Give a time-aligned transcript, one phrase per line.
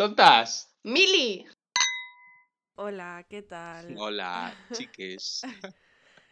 [0.00, 0.74] ¡Tontas!
[0.82, 1.46] ¡Mili!
[2.76, 3.94] Hola, ¿qué tal?
[3.98, 5.42] Hola, chiques.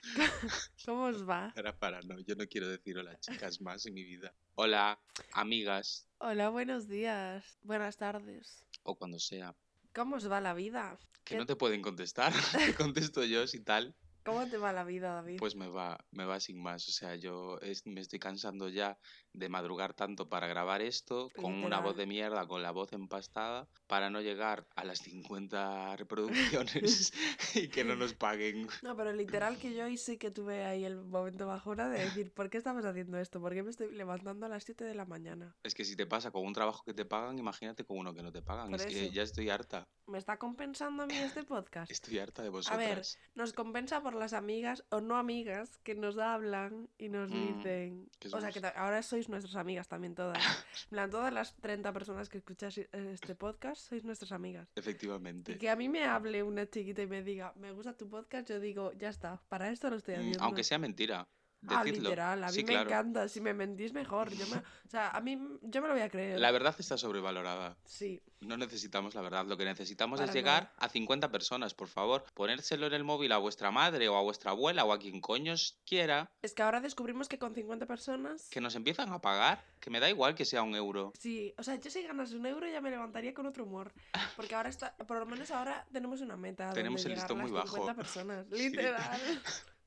[0.86, 1.52] ¿Cómo os va?
[1.54, 4.34] Para, para, no, yo no quiero decir hola, chicas, más en mi vida.
[4.54, 4.98] Hola,
[5.34, 7.58] amigas, Hola, buenos días.
[7.60, 8.64] Buenas tardes.
[8.84, 9.54] o cuando sea.
[9.94, 10.98] ¿Cómo os va la vida?
[11.24, 12.32] Que ¿Qué- no te pueden contestar.
[12.72, 13.94] Te contesto yo, si tal.
[14.24, 15.36] ¿Cómo te va la vida, David?
[15.38, 16.88] Pues me va, me va sin más.
[16.88, 18.98] O sea, yo es- me estoy cansando ya
[19.38, 21.96] de madrugar tanto para grabar esto, con una voz Literal.
[21.96, 27.12] de mierda, con la voz empastada, para no llegar a las 50 reproducciones
[27.54, 28.68] y que no nos paguen.
[28.82, 32.32] No, pero literal que yo hoy sí que tuve ahí el momento bajona de decir,
[32.32, 33.40] ¿por qué estamos haciendo esto?
[33.40, 35.54] ¿Por qué me estoy levantando a las 7 de la mañana?
[35.62, 38.22] Es que si te pasa con un trabajo que te pagan, imagínate con uno que
[38.22, 38.70] no te pagan.
[38.70, 39.12] Por es que eso.
[39.12, 39.86] ya estoy harta.
[40.06, 41.90] ¿Me está compensando a mí este podcast?
[41.90, 42.78] Estoy harta de A vosotras.
[42.78, 43.02] ver,
[43.34, 48.10] nos compensa por las amigas o no amigas que nos hablan y nos Mm, dicen.
[48.18, 50.38] que O sea, que ahora sois nuestras amigas también todas.
[50.84, 54.68] En plan, todas las 30 personas que escucháis eh, este podcast sois nuestras amigas.
[54.76, 55.58] Y Efectivamente.
[55.58, 58.60] que a mí me hable una chiquita y me diga, me gusta tu podcast, yo
[58.60, 60.44] digo, ya está, para esto lo estoy Mm, haciendo.
[60.44, 61.26] Aunque sea mentira.
[61.66, 62.88] Ah, literal, a mí Sí, me claro.
[62.88, 63.28] encanta.
[63.28, 64.30] Si me mentís, mejor.
[64.32, 64.62] Yo me...
[64.88, 66.40] O sea, a mí yo me lo voy a creer.
[66.40, 67.76] La verdad está sobrevalorada.
[67.84, 68.22] Sí.
[68.40, 69.44] No necesitamos la verdad.
[69.44, 72.24] Lo que necesitamos Para es llegar a 50 personas, por favor.
[72.32, 75.78] Ponérselo en el móvil a vuestra madre o a vuestra abuela o a quien coños
[75.84, 76.30] quiera.
[76.40, 78.48] Es que ahora descubrimos que con 50 personas...
[78.48, 79.62] Que nos empiezan a pagar.
[79.78, 81.12] Que me da igual que sea un euro.
[81.18, 83.92] Sí, o sea, yo si ganas un euro ya me levantaría con otro humor.
[84.36, 86.70] Porque ahora está, por lo menos ahora tenemos una meta.
[86.72, 87.76] Tenemos el listón las muy bajo.
[87.76, 88.46] 50 personas.
[88.56, 88.72] Sí.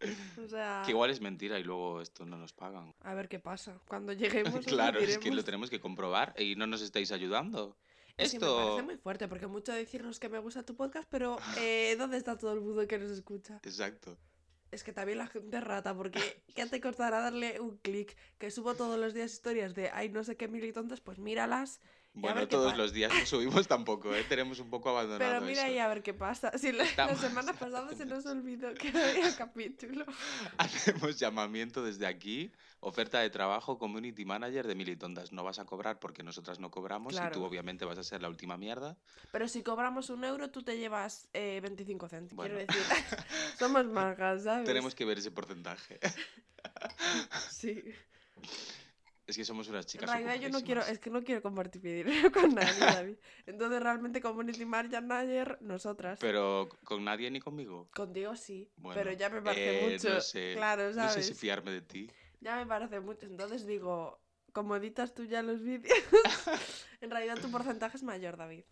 [0.02, 0.18] Literal.
[0.46, 2.94] O sea, Que igual es mentira y luego esto no nos pagan.
[3.02, 3.80] a ver qué pasa.
[3.88, 4.66] Cuando lleguemos.
[4.66, 7.78] claro, es que lo tenemos que comprobar y no nos estáis ayudando.
[8.18, 8.58] Es que me Esto.
[8.66, 12.38] parece muy fuerte, porque mucho decirnos que me gusta tu podcast, pero eh, ¿dónde está
[12.38, 13.60] todo el mundo que nos escucha?
[13.64, 14.18] Exacto.
[14.72, 18.16] Es que también la gente rata, porque ¿qué te costará darle un clic?
[18.38, 21.20] Que subo todos los días historias de ay no sé qué mil y tontas, pues
[21.20, 21.82] míralas.
[22.14, 24.26] Bueno, todos los días no subimos tampoco, ¿eh?
[24.28, 25.74] Tenemos un poco abandonado Pero mira eso.
[25.76, 26.58] y a ver qué pasa.
[26.58, 30.06] Si la, la semana pasada se nos olvidó que había capítulo.
[30.58, 35.32] Hacemos llamamiento desde aquí, oferta de trabajo, community manager de Militondas.
[35.32, 37.44] No vas a cobrar porque nosotras no cobramos y tú Claro.
[37.46, 38.98] obviamente vas a ser la última mierda.
[39.32, 42.46] Pero si cobramos un euro, tú te llevas eh, 25 céntimos.
[42.46, 42.66] Bueno.
[42.68, 43.20] Quiero decir,
[43.58, 44.66] somos magas, ¿sabes?
[44.66, 45.98] Tenemos que ver ese porcentaje.
[47.50, 47.82] Sí.
[49.32, 51.82] Es que somos unas En chicas realidad yo no quiero, es que no quiero compartir
[51.82, 53.16] mi dinero con nadie, David.
[53.46, 56.20] Entonces realmente Community Manager, nosotras.
[56.20, 57.90] Pero con nadie ni conmigo.
[57.96, 60.14] Contigo sí, Bueno, pero ya me parece eh, mucho.
[60.16, 61.14] No sé, Claro, no ¿sabes?
[61.14, 62.12] sé si fiarme de ti.
[62.42, 63.26] Ya me parece mucho.
[63.26, 64.20] Entonces digo,
[64.52, 65.98] como editas tú ya los vídeos,
[67.00, 68.66] en realidad tu porcentaje es mayor, David.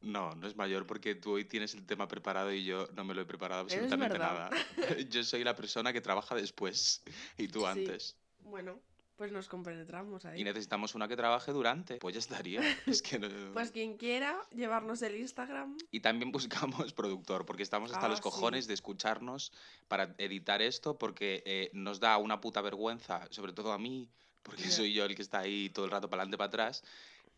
[0.00, 3.12] No, no es mayor porque tú hoy tienes el tema preparado y yo no me
[3.12, 4.48] lo he preparado absolutamente nada.
[5.10, 7.02] Yo soy la persona que trabaja después
[7.36, 7.66] y tú Sí.
[7.66, 8.16] antes.
[8.38, 8.80] Bueno,
[9.16, 10.40] pues nos compenetramos ahí.
[10.40, 11.96] Y necesitamos una que trabaje durante.
[11.96, 12.60] Pues ya estaría.
[12.86, 17.90] Es que no- Pues quien quiera llevarnos el Instagram, Y también buscamos productor, porque estamos
[17.92, 18.22] hasta Ah, los sí.
[18.22, 19.52] cojones de escucharnos
[19.88, 24.10] para editar esto, porque eh, nos da una puta vergüenza, sobre todo a mí,
[24.42, 26.84] porque soy yo el que está ahí todo el rato para adelante, para atrás.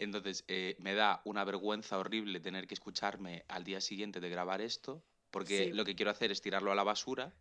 [0.00, 4.60] Entonces, eh, me da una vergüenza horrible tener que escucharme al día siguiente de grabar
[4.60, 5.72] esto, porque Sí.
[5.72, 7.32] lo que quiero hacer es tirarlo a la basura,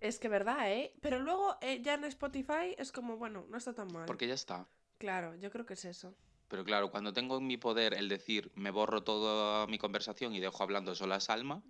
[0.00, 0.92] es que verdad, ¿eh?
[1.00, 4.06] Pero luego eh, ya en Spotify es como, bueno, no está tan mal.
[4.06, 4.66] porque ya está.
[4.98, 6.14] Claro, yo creo que es eso.
[6.48, 10.40] Pero claro, cuando tengo en mi poder el decir, me borro toda mi conversación y
[10.40, 11.62] dejo hablando sola a Salma,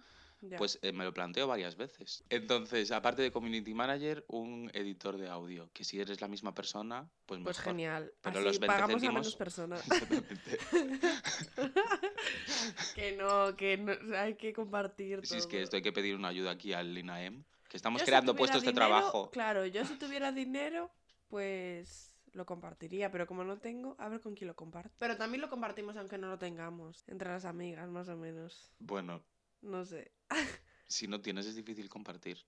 [0.45, 0.59] Ya.
[0.59, 2.25] Pues eh, me lo planteo varias veces.
[2.29, 5.71] Entonces, aparte de community manager, un editor de audio.
[5.73, 7.55] Que si eres la misma persona, pues mejor.
[7.55, 8.13] Pues genial.
[8.21, 9.81] Pero Así los 20 pagamos a céntimos- menos personas.
[9.87, 10.59] Exactamente.
[12.97, 16.27] que no, que no, hay que compartir si es que esto hay que pedir una
[16.29, 17.45] ayuda aquí al INAEM.
[17.73, 19.31] Que estamos Yo creando puestos de trabajo.
[19.31, 20.93] Claro, yo si tuviera dinero,
[21.29, 24.95] pues lo compartiría, pero como no tengo, a ver con quién lo comparto.
[24.99, 28.71] Pero también lo compartimos aunque no lo tengamos, entre las amigas, más o menos.
[28.79, 29.25] Bueno,
[29.63, 30.13] No sé.
[30.87, 32.45] si no tienes es difícil compartir.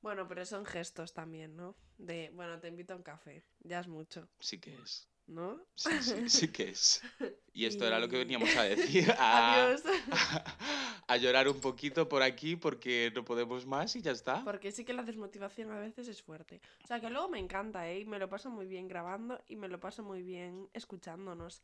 [0.00, 1.76] Bueno, pero son gestos también, ¿no?
[1.98, 5.06] De, bueno, te invito a un café, ya es mucho, Sí que es.
[5.26, 5.60] ¿no?
[5.74, 7.02] Sí, sí, sí que es.
[7.54, 9.14] Y esto era lo que veníamos a decir.
[9.18, 9.82] Adiós.
[11.06, 14.44] A llorar un poquito por aquí porque no podemos más y ya está.
[14.44, 16.60] Porque sí que la desmotivación a veces es fuerte.
[16.84, 18.00] O sea, que luego me encanta, ¿eh?
[18.00, 21.62] Y me lo paso muy bien grabando y me lo paso muy bien escuchándonos.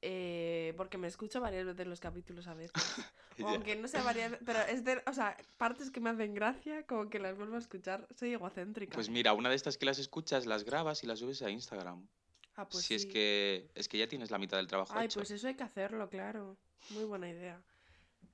[0.00, 2.72] Eh, porque me escucho varias veces los capítulos a veces.
[3.40, 6.34] O aunque no sea varias veces, pero es de, o sea, partes que me hacen
[6.34, 8.08] gracia, como que las vuelvo a escuchar.
[8.12, 8.96] Soy egocéntrica.
[8.96, 12.08] Pues mira, una de estas que las escuchas, las grabas y las subes a Instagram.
[12.56, 13.08] Ah, pues si es sí.
[13.08, 15.20] que es que ya tienes la mitad del trabajo Ay, hecho.
[15.20, 16.56] pues eso hay que hacerlo, claro.
[16.90, 17.62] Muy buena idea.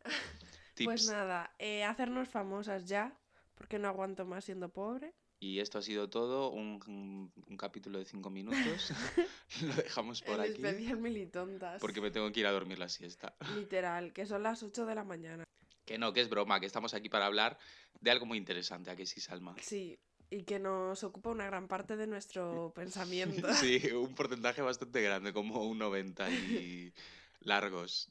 [0.75, 0.85] Tips.
[0.85, 3.17] Pues nada, eh, hacernos famosas ya,
[3.55, 5.15] porque no aguanto más siendo pobre.
[5.41, 8.93] Y esto ha sido todo, un, un- un capítulo de cinco minutos.
[9.62, 10.53] Lo dejamos por El aquí.
[10.65, 11.81] especial militontas.
[11.81, 13.35] Porque me tengo que ir a dormir la siesta.
[13.55, 15.45] Literal, que son las 8 de la mañana.
[15.85, 17.59] Que no, que es broma, que estamos aquí para hablar
[18.01, 19.55] de algo muy interesante, ¿a que sí, Salma?
[19.61, 19.99] Sí,
[20.31, 23.53] y que nos ocupa una gran parte de nuestro pensamiento.
[23.55, 26.93] Sí, un porcentaje bastante grande, como un 90 y
[27.41, 28.11] largos.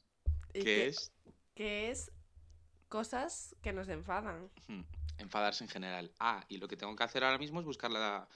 [0.54, 1.10] Y ¿Qué que, es?
[1.54, 2.10] Que es
[2.88, 4.50] cosas que nos enfadan.
[5.18, 6.12] Enfadarse en general.
[6.18, 8.28] Ah, y lo que tengo que hacer ahora mismo es buscar la,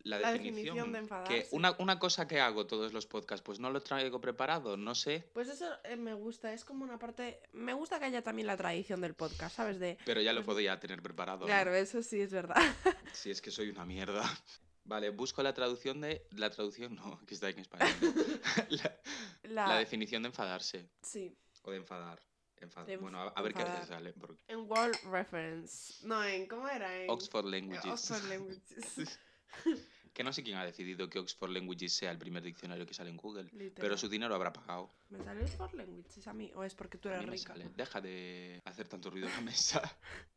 [0.00, 0.76] la, La definición.
[0.76, 1.48] definición de Que enfadarse.
[1.52, 5.28] una, una cosa que hago todos los podcasts, pues no lo traigo preparado, no sé,
[5.34, 7.40] Pues eso eh, me gusta, es como una parte...
[7.52, 9.78] Me gusta que haya también la tradición del podcast, ¿sabes?
[9.78, 9.98] De...
[10.04, 11.40] pero ya lo Pues- podía tener preparado.
[11.40, 11.46] ¿no?
[11.46, 12.56] Claro, eso sí es verdad.
[13.12, 14.22] Si es que soy una mierda.
[14.84, 16.26] Vale, busco la traducción de.
[16.30, 17.88] La traducción no, que está en español.
[19.42, 20.88] la definición de enfadarse.
[21.02, 21.36] Sí,
[21.68, 22.18] O de enfadar.
[22.56, 23.86] Enfad- De enf- bueno, a, a ver qué enfadar.
[23.86, 24.12] sale.
[24.14, 26.06] porque- en World Reference.
[26.06, 26.46] No, en...
[26.48, 27.02] ¿Cómo era?
[27.02, 27.10] En...
[27.10, 27.84] Oxford Languages.
[27.92, 29.20] Oxford Languages.
[30.14, 33.10] que no sé quién ha decidido que Oxford Languages sea el primer diccionario que sale
[33.10, 33.48] en Google.
[33.76, 34.90] Pero su dinero habrá pagado.
[35.10, 36.50] ¿Me sale Oxford Languages a mí?
[36.56, 37.52] ¿O es porque tú A eres mí me rica?
[37.52, 37.68] sale.
[37.76, 39.82] Deja de hacer tanto ruido en la mesa.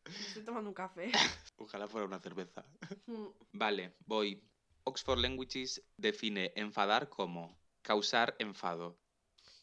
[0.06, 1.12] Estoy tomando un café.
[1.58, 2.64] Ojalá fuera una cerveza.
[3.08, 4.44] Mm, Vale, voy.
[4.84, 9.00] Oxford Languages define enfadar como causar enfado.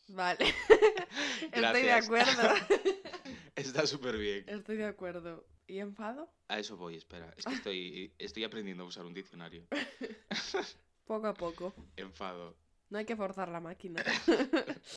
[0.08, 0.44] Vale.
[1.52, 2.54] Estoy de acuerdo.
[3.56, 4.44] Está súper bien.
[4.48, 5.46] Estoy de acuerdo.
[5.66, 6.32] ¿Y enfado?
[6.48, 7.32] A eso voy, espera.
[7.36, 9.66] Es que estoy, estoy aprendiendo a usar un diccionario.
[11.04, 11.74] Poco a poco.
[11.96, 12.56] Enfado.
[12.90, 14.02] No hay que forzar la máquina.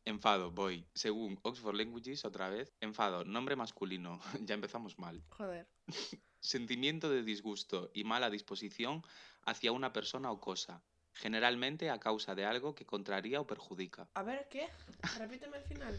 [0.05, 0.85] Enfado, voy.
[0.93, 2.73] Según Oxford Languages, otra vez.
[2.81, 4.19] Enfado, nombre masculino.
[4.41, 5.23] ya empezamos mal.
[5.29, 5.67] Joder.
[6.41, 9.03] Sentimiento de disgusto y mala disposición
[9.45, 10.83] hacia una persona o cosa.
[11.21, 14.07] Generalmente a causa de algo que contraría o perjudica.
[14.15, 14.67] A ver, ¿qué?
[15.19, 15.95] Repíteme el final.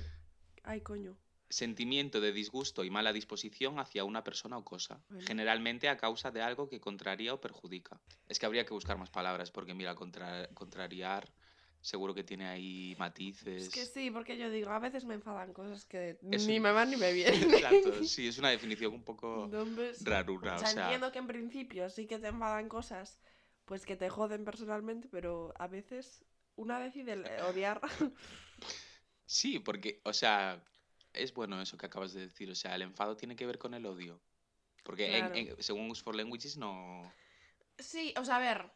[0.64, 1.16] Ay, coño.
[1.48, 5.00] Sentimiento de disgusto y mala disposición hacia una persona o cosa.
[5.10, 5.24] Bueno.
[5.24, 8.00] Generalmente a causa de algo que contraría o perjudica.
[8.26, 11.32] Es que habría que buscar más palabras porque, mira, contra- contrariar
[11.80, 13.64] seguro que tiene ahí matices.
[13.64, 16.62] Es que sí, porque yo digo, a veces me enfadan cosas que Es ni un-
[16.62, 17.44] me van ni me vienen.
[17.54, 20.54] Exacto, sí, es una definición un poco Entonces, rarura.
[20.54, 23.20] o O sea, sea, entiendo que en principio sí que te enfadan cosas
[23.64, 26.24] pues que te joden personalmente, pero a veces
[26.56, 27.80] una decide le- odiar.
[29.26, 30.62] sí, porque, o sea,
[31.12, 32.50] es bueno eso que acabas de decir.
[32.50, 34.20] O sea, el enfado tiene que ver con el odio.
[34.84, 35.34] Porque en- Claro.
[35.34, 37.12] en- según Oxford Languages no...
[37.78, 38.70] sí, o sea, a ver.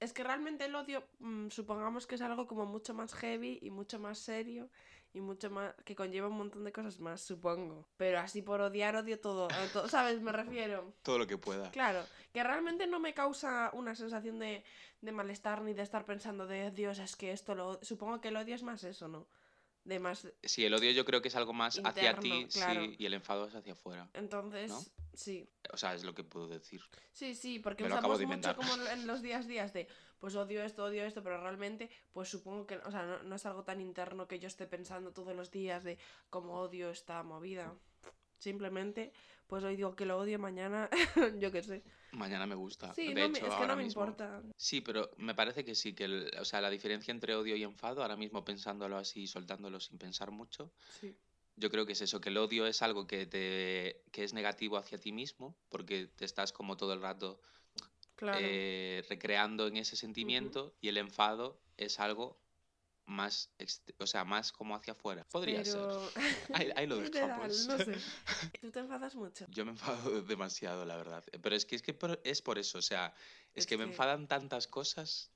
[0.00, 3.70] Es que realmente el odio, mm, supongamos que es algo como mucho más heavy y
[3.70, 4.70] mucho más serio
[5.18, 5.74] y mucho más.
[5.84, 7.86] que conlleva un montón de cosas más, supongo.
[7.96, 9.48] Pero así por odiar, odio todo.
[9.72, 10.20] todo, ¿Sabes?
[10.20, 10.94] Me refiero.
[11.02, 11.70] Todo lo que pueda.
[11.70, 14.64] Claro, que realmente no me causa una sensación de,
[15.00, 17.78] de malestar ni de estar pensando de Dios, es que esto lo.
[17.82, 19.26] Supongo que el odio es más eso, ¿no?
[19.84, 20.26] De más.
[20.42, 22.84] Sí, el odio yo creo que es algo más hacia ti, claro.
[22.84, 24.08] sí, y el enfado es hacia afuera.
[24.14, 24.80] Entonces, ¿No?
[25.14, 25.48] sí.
[25.72, 26.82] O sea, es lo que puedo decir.
[27.12, 29.88] Sí, sí, porque Me usamos mucho como en los días días de
[30.18, 33.46] pues odio esto, odio esto, pero realmente, pues supongo que, o sea, no, no es
[33.46, 35.98] algo tan interno que yo esté pensando todos los días de
[36.30, 37.74] cómo odio esta movida.
[38.38, 39.12] Simplemente,
[39.48, 40.88] pues hoy digo que lo odio, mañana,
[41.40, 41.82] yo qué sé.
[42.12, 42.94] Mañana me gusta.
[42.94, 44.42] Sí, de no hecho, es que ahora no me mismo- importa.
[44.56, 47.64] Sí, pero me parece que sí, que el- o sea, la diferencia entre odio y
[47.64, 50.70] enfado, ahora mismo pensándolo así y soltándolo sin pensar mucho,
[51.00, 51.16] Sí.
[51.56, 54.76] yo creo que es eso, que el odio es algo que, te, que es negativo
[54.76, 57.40] hacia ti mismo, porque te estás como todo el rato
[58.18, 58.38] Claro.
[58.42, 62.36] eh, recreando en ese sentimiento, y el enfado es algo
[63.06, 63.50] más,
[63.98, 65.24] o sea, más como hacia afuera.
[65.30, 65.80] Podría ser.
[66.52, 67.66] Ahí, ahí lo dejamos.
[67.66, 67.96] no sé.
[68.60, 69.46] ¿Tú te enfadas mucho?
[69.50, 71.24] Yo me enfado demasiado, la verdad.
[71.40, 73.14] Pero es que es, que por, es por eso, o sea,
[73.54, 75.30] es, Es que, me enfadan tantas cosas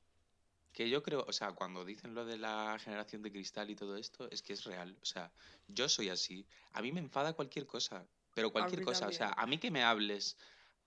[0.72, 3.96] que yo creo, o sea, cuando dicen lo de la generación de cristal y todo
[3.96, 4.98] esto, es que es real.
[5.00, 5.32] O sea,
[5.68, 6.46] yo soy así.
[6.72, 9.06] A mí me enfada cualquier cosa, pero cualquier cosa.
[9.06, 9.44] O sea, también.
[9.44, 10.36] a mí que me hables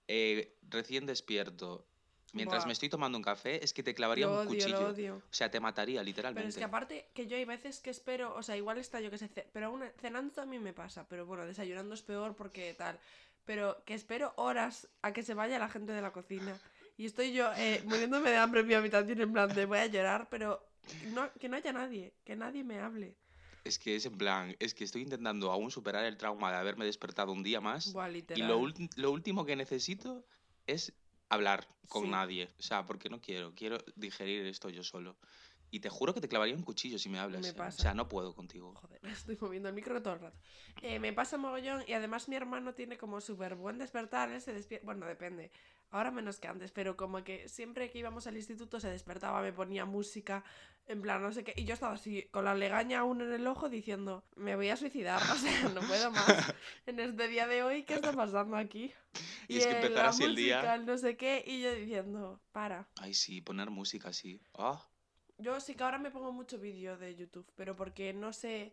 [0.08, 1.86] eh, recién despierto,
[2.32, 2.66] mientras Buah.
[2.66, 4.80] me estoy tomando un café, es que te clavaría Lo un odio, cuchillo.
[4.80, 5.16] lo odio.
[5.16, 6.42] O sea, te mataría, literalmente.
[6.42, 9.10] Pero es que aparte que yo hay veces que espero, o sea, igual está yo
[9.10, 12.98] que sé, pero aún cenando también me pasa, pero bueno, desayunando es peor porque tal.
[13.44, 16.58] Pero que espero horas a que se vaya la gente de la cocina.
[16.96, 19.86] Y estoy yo eh, muriéndome de hambre en mi habitación en plan de voy a
[19.86, 20.66] llorar, pero
[21.12, 23.14] no, que no haya nadie, que nadie me hable.
[23.66, 26.84] Es que es en plan, es que estoy intentando aún superar el trauma de haberme
[26.84, 27.92] despertado un día más.
[27.92, 28.64] Buah, Y lo,
[28.96, 30.24] lo último que necesito
[30.66, 30.92] es
[31.28, 32.10] hablar con Sí.
[32.10, 32.48] nadie.
[32.58, 33.54] O sea, porque no quiero.
[33.54, 35.16] Quiero digerir esto yo solo.
[35.76, 37.42] Y te juro que te clavaría un cuchillo si me hablas.
[37.42, 37.52] Me ¿eh?
[37.52, 37.82] O pasa.
[37.82, 38.74] sea, no puedo contigo.
[38.76, 40.38] Joder, estoy moviendo el micro todo el rato.
[40.80, 44.54] Eh, me pasa mogollón y además mi hermano tiene como súper buen despertar, él se
[44.54, 45.50] despierta, bueno, depende.
[45.90, 49.52] Ahora menos que antes, pero como que siempre que íbamos al instituto se despertaba, me
[49.52, 50.44] ponía música,
[50.86, 51.52] en plan, no sé qué.
[51.54, 54.78] Y yo estaba así, con la legaña aún en el ojo, diciendo, me voy a
[54.78, 56.54] suicidar, o sea, no puedo más.
[56.86, 58.94] En este día de hoy, ¿qué está pasando aquí?
[59.48, 60.76] Y, es que empezar así el día.
[60.78, 62.88] no sé qué, y yo diciendo, para.
[62.96, 64.42] Ay, sí, poner música así.
[64.54, 64.84] Ah,
[65.38, 68.72] Yo sí que ahora me pongo mucho vídeo de YouTube, pero porque no sé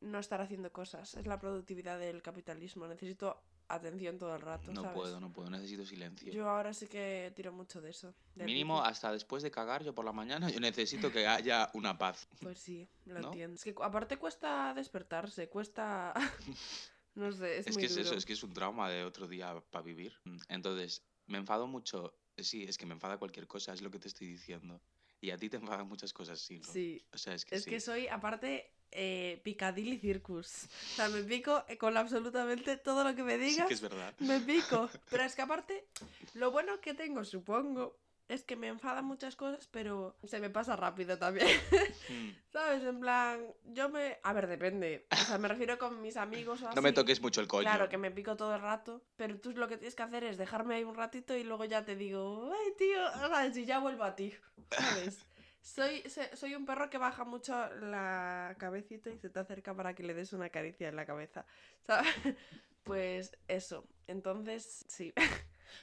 [0.00, 1.14] no estar haciendo cosas.
[1.14, 2.86] Es la productividad del capitalismo.
[2.86, 4.96] Necesito atención todo el rato, no ¿sabes?
[4.96, 6.32] puedo, no puedo, necesito silencio.
[6.32, 8.14] Yo ahora sí que tiro mucho de eso.
[8.36, 12.28] Mínimo hasta después de cagar yo por la mañana, yo necesito que haya una paz.
[12.40, 13.26] Pues sí, lo ¿No?
[13.28, 13.56] entiendo.
[13.56, 16.14] Es que aparte cuesta despertarse, cuesta...
[17.14, 18.18] no sé, es, Es muy que es eso, duro.
[18.18, 20.14] es que es un trauma de otro día para vivir.
[20.48, 22.14] Entonces, me enfado mucho.
[22.38, 24.80] Sí, es que me enfada cualquier cosa, es lo que te estoy diciendo.
[25.20, 26.72] Y a ti te enfadan muchas cosas, sí, ¿no?
[26.72, 27.70] Sí, O sea, es que es sí.
[27.70, 30.64] que soy, aparte, eh, Piccadilly Circus.
[30.64, 33.66] O sea, me pico con absolutamente todo lo que me Sí digas.
[33.68, 34.14] que es verdad.
[34.18, 34.88] Me pico.
[35.10, 35.86] Pero es que aparte,
[36.34, 40.76] lo bueno que tengo, supongo, es que me enfadan muchas cosas, pero se me pasa
[40.76, 41.46] rápido también.
[42.08, 42.30] Mm.
[42.52, 42.84] ¿Sabes?
[42.84, 44.18] En plan, yo me...
[44.22, 45.08] A ver, depende.
[45.10, 46.76] O sea, me refiero con mis amigos o así.
[46.76, 47.62] No me toques mucho el coño.
[47.62, 50.38] Claro, que me pico todo el rato, pero tú lo que tienes que hacer es
[50.38, 53.56] dejarme ahí un ratito y luego ya te digo, ay, tío, ¿sabes?
[53.56, 54.32] y ya vuelvo a ti,
[54.70, 55.18] ¿sabes?
[55.60, 56.04] Soy,
[56.34, 60.14] soy un perro que baja mucho la cabecita y se te acerca para que le
[60.14, 61.44] des una caricia en la cabeza,
[61.84, 62.06] ¿sabes?
[62.84, 65.12] Pues eso, entonces sí.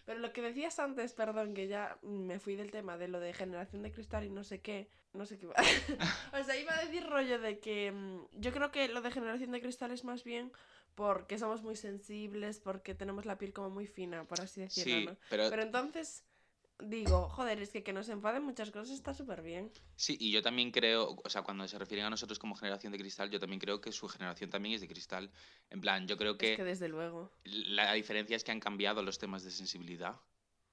[0.06, 3.34] Pero lo que decías antes, perdón, que ya me fui del tema de lo de
[3.34, 5.56] generación de cristal y no sé qué, no sé qué iba.
[6.40, 9.52] o sea, iba a decir rollo de que mm, yo creo que lo de generación
[9.52, 10.52] de cristal es más bien
[10.96, 15.06] porque somos muy sensibles, porque tenemos la piel como muy fina, por así decirlo, Sí,
[15.06, 15.18] ¿no?
[15.30, 16.24] pero, Pero entonces
[16.80, 19.72] digo, joder, es que que nos enfaden muchas cosas está súper bien.
[19.96, 23.00] sí, y yo también creo, o sea, cuando se refieren a nosotros como generación de
[23.00, 25.32] cristal, yo también creo que su generación también es de cristal.
[25.70, 27.32] En plan, yo creo que Es que desde luego.
[27.44, 30.20] la diferencia es que han cambiado los temas de sensibilidad.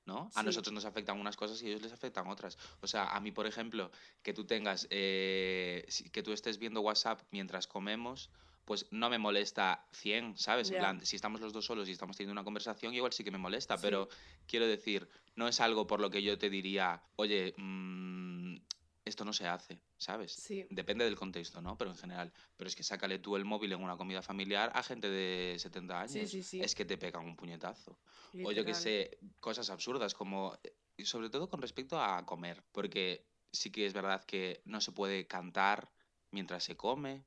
[0.07, 0.31] ¿No?
[0.35, 0.47] A Sí.
[0.47, 2.57] nosotros nos afectan unas cosas y a ellos les afectan otras.
[2.81, 3.93] O sea, a mí, por ejemplo,
[4.23, 8.31] que tú tengas, eh, que tú estés viendo WhatsApp mientras comemos,
[8.71, 10.71] pues no me molesta 100, ¿sabes?
[10.71, 13.33] En plan, si estamos los dos solos y estamos teniendo una conversación, igual sí que
[13.33, 13.83] me molesta, Sí.
[13.83, 14.09] pero
[14.47, 18.59] quiero decir, no es algo por lo que yo te diría, oye, mm,
[19.05, 20.35] esto no se hace, ¿sabes?
[20.35, 20.69] Sí.
[20.71, 21.77] Depende del contexto, ¿no?
[21.77, 22.33] Pero en general.
[22.57, 26.03] Pero es que sácale tú el móvil en una comida familiar a gente de 70
[26.03, 26.13] años.
[26.13, 26.61] Sí, sí, sí.
[26.61, 27.99] Es que te pegan un puñetazo.
[28.45, 32.63] O yo que sé, cosas absurdas como, eh, y sobre todo con respecto a comer,
[32.71, 35.91] porque sí que es verdad que no se puede cantar
[36.31, 37.25] mientras se come,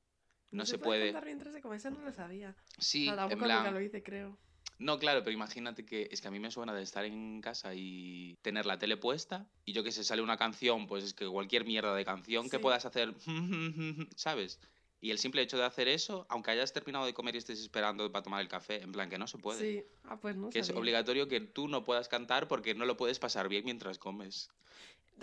[0.54, 1.06] no, se, puede...
[1.06, 2.56] cantar mientras se come, eso no lo sabía.
[2.78, 3.74] Sí, o sea, en tampoco nunca plan...
[3.74, 4.38] lo hice, creo.
[4.80, 7.74] No, claro, pero imagínate que es que a mí me suena de estar en casa
[7.76, 11.28] y tener la tele puesta y yo que sé, sale una canción, pues es que
[11.28, 13.14] cualquier mierda de canción que puedas hacer,
[14.16, 14.60] ¿sabes?
[15.00, 18.10] Y el simple hecho de hacer eso, aunque hayas terminado de comer y estés esperando
[18.12, 19.60] para tomar el café, en plan que no se puede.
[19.60, 19.84] Sí.
[20.06, 23.20] Ah, pues no Que es obligatorio que tú no puedas cantar porque no lo puedes
[23.20, 24.50] pasar bien mientras comes.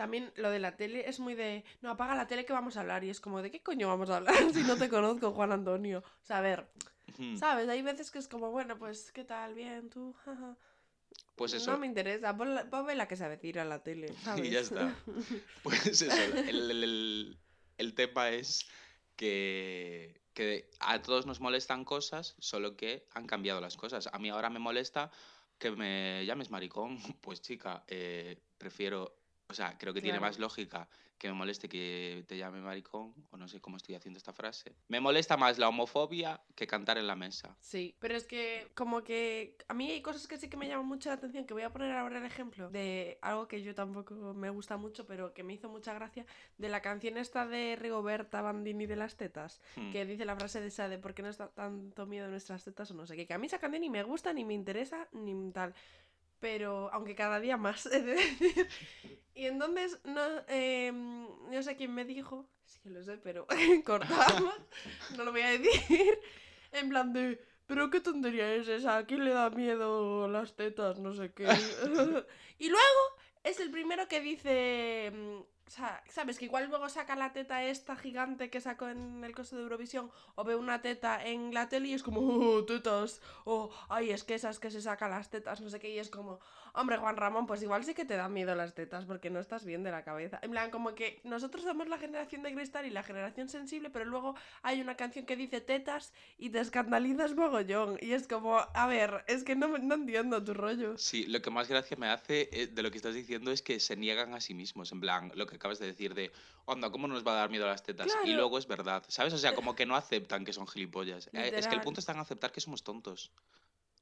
[0.00, 2.80] También lo de la tele es muy de, no, apaga la tele que vamos a
[2.80, 3.04] hablar.
[3.04, 5.98] Y es como, ¿de qué coño vamos a hablar si no te conozco, Juan Antonio?
[5.98, 6.66] O sea, a ver.
[7.38, 7.68] ¿sabes?
[7.68, 9.52] Hay veces que es como, bueno, pues, ¿qué tal?
[9.54, 10.56] Bien, tú, jaja.
[11.36, 14.46] Pues eso, No me interesa, ponme la que sabe decir a la tele, ¿sabes?
[14.46, 14.94] y ya está.
[15.62, 17.38] Pues eso, el, el- el-
[17.76, 18.66] el tema es
[19.16, 24.08] que, que a todos nos molestan cosas, solo que han cambiado las cosas.
[24.10, 25.10] A mí ahora me molesta
[25.58, 26.98] que me llames maricón.
[27.20, 29.19] Pues chica, eh, prefiero,
[29.50, 30.30] o sea, creo que tiene Claro.
[30.30, 30.88] más lógica
[31.18, 34.74] que me moleste que te llame maricón, o no sé cómo estoy haciendo esta frase.
[34.88, 37.54] Me molesta más la homofobia que cantar en la mesa.
[37.60, 40.86] Sí, pero es que como que a mí hay cosas que sí que me llaman
[40.86, 44.14] mucho la atención, que voy a poner ahora el ejemplo de algo que yo tampoco
[44.32, 46.24] me gusta mucho, pero que me hizo mucha gracia,
[46.56, 49.92] de la canción esta de Rigoberta Bandini de las tetas, Hmm.
[49.92, 52.90] que dice la frase de esa de ¿por qué nos da tanto miedo nuestras tetas
[52.92, 53.26] o no sé qué?
[53.26, 55.74] Que a mí esa canción ni me gusta, ni me interesa, ni tal.
[56.40, 58.68] Pero, aunque cada día más, de decir.
[59.34, 63.46] Y entonces, no, em, no sé quién me dijo, sí que lo sé, pero
[63.84, 64.54] cortamos,
[65.16, 66.18] no lo voy a decir,
[66.72, 70.98] en plan de, pero qué tontería es esa, ¿a quién le da miedo las tetas?
[70.98, 71.44] No sé qué.
[72.58, 73.00] y luego
[73.44, 75.40] es el primero que dice, mm,
[75.70, 76.36] o sea, ¿sabes?
[76.36, 80.10] Que igual luego saca la teta esta gigante que sacó en el costo de Eurovisión
[80.34, 84.24] o ve una teta en la tele y es como, oh, tetas, o, ay, es
[84.24, 86.40] que esas que se sacan las tetas, no sé qué, y es como,
[86.74, 89.64] hombre, Juan Ramón, pues igual sí que te dan miedo las tetas porque no estás
[89.64, 90.38] bien de la cabeza.
[90.42, 94.04] En plan, como que nosotros somos la generación de cristal y la generación sensible, pero
[94.04, 97.98] luego hay una canción que dice tetas y te escandalizas mogollón.
[98.00, 100.96] Y es como, a ver, es que no, me- no entiendo tu rollo.
[100.98, 103.80] Sí, lo que más gracia me hace eh, de lo que estás diciendo es que
[103.80, 106.30] se niegan a sí mismos, en plan, lo que acabas de decir de,
[106.64, 108.12] onda, ¿cómo nos va a dar miedo las tetas?
[108.24, 109.32] Y luego es verdad, ¿sabes?
[109.32, 111.28] O sea, como que no aceptan que son gilipollas.
[111.32, 113.32] Eh, es que el punto está en aceptar que somos tontos.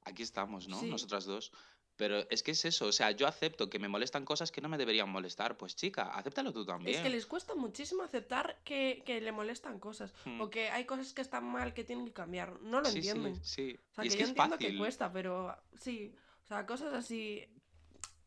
[0.09, 0.81] Aquí estamos, ¿no?
[0.81, 0.87] Sí.
[0.91, 1.53] Nosotras dos.
[1.97, 4.69] Pero es que es eso, o sea, yo acepto que me molestan cosas que no
[4.69, 5.57] me deberían molestar.
[5.57, 6.97] Pues chica, acéptalo tú también.
[6.97, 10.15] Es que les cuesta muchísimo aceptar que, que le molestan cosas.
[10.25, 10.41] Hmm.
[10.41, 12.61] O que hay cosas que están mal que tienen que cambiar.
[12.61, 13.35] No lo sí, entienden.
[13.45, 13.81] sí, sí.
[13.91, 14.79] O sea, Y que es yo que es entiendo que fácil.
[14.79, 16.15] cuesta, pero sí.
[16.45, 17.45] O sea, cosas así.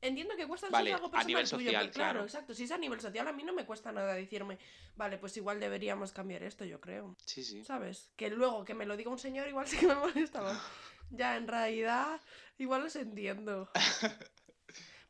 [0.02, 2.24] Entiendo que cuesta si Vale, es algo a personal nivel tuyo, social, claro, claro.
[2.26, 2.54] exacto.
[2.54, 4.58] Si es a nivel social, a mí no me cuesta nada decirme,
[4.98, 7.16] vale, pues igual deberíamos cambiar esto, yo creo.
[7.24, 7.64] Sí, sí.
[7.64, 8.10] ¿Sabes?
[8.18, 10.60] Que luego que me lo diga un señor, igual sí que me molesta más.
[11.12, 12.22] Ya, en realidad,
[12.58, 13.70] igual los entiendo.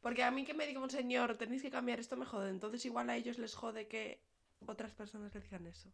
[0.01, 2.49] Porque a mí que me diga un señor, tenéis que cambiar esto, me jode.
[2.49, 4.19] Entonces, igual a ellos les jode que
[4.65, 5.91] otras personas les digan eso.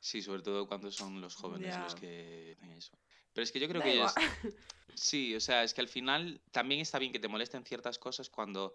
[0.00, 2.98] Sí, sobre todo cuando son los jóvenes los que eso.
[3.32, 4.54] Pero es que yo creo Da que.
[4.94, 8.30] Sí, o sea, es que al final también está bien que te molesten ciertas cosas
[8.30, 8.74] cuando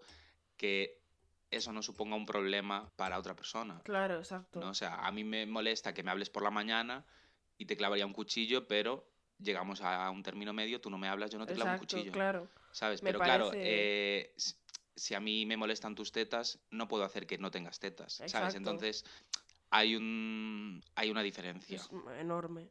[0.56, 1.00] que
[1.50, 3.80] eso no suponga un problema para otra persona.
[3.84, 4.60] Claro, exacto.
[4.60, 4.70] ¿no?
[4.70, 7.06] O sea, a mí me molesta que me hables por la mañana
[7.56, 9.08] y te clavaría un cuchillo, pero
[9.42, 12.12] llegamos a un término medio, tú no me hablas, yo no te clavo un cuchillo.
[12.12, 12.48] claro.
[12.72, 13.02] ¿Sabes?
[13.02, 14.34] Me Pero claro, eh,
[14.94, 18.32] si a mí me molestan tus tetas, no puedo hacer que no tengas tetas, ¿sabes?
[18.32, 18.56] Exacto.
[18.56, 19.04] Entonces
[19.70, 22.68] hay un hay una diferencia, Es enorme.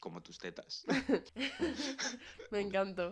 [0.00, 0.84] como tus tetas.
[2.50, 3.10] Me encantó.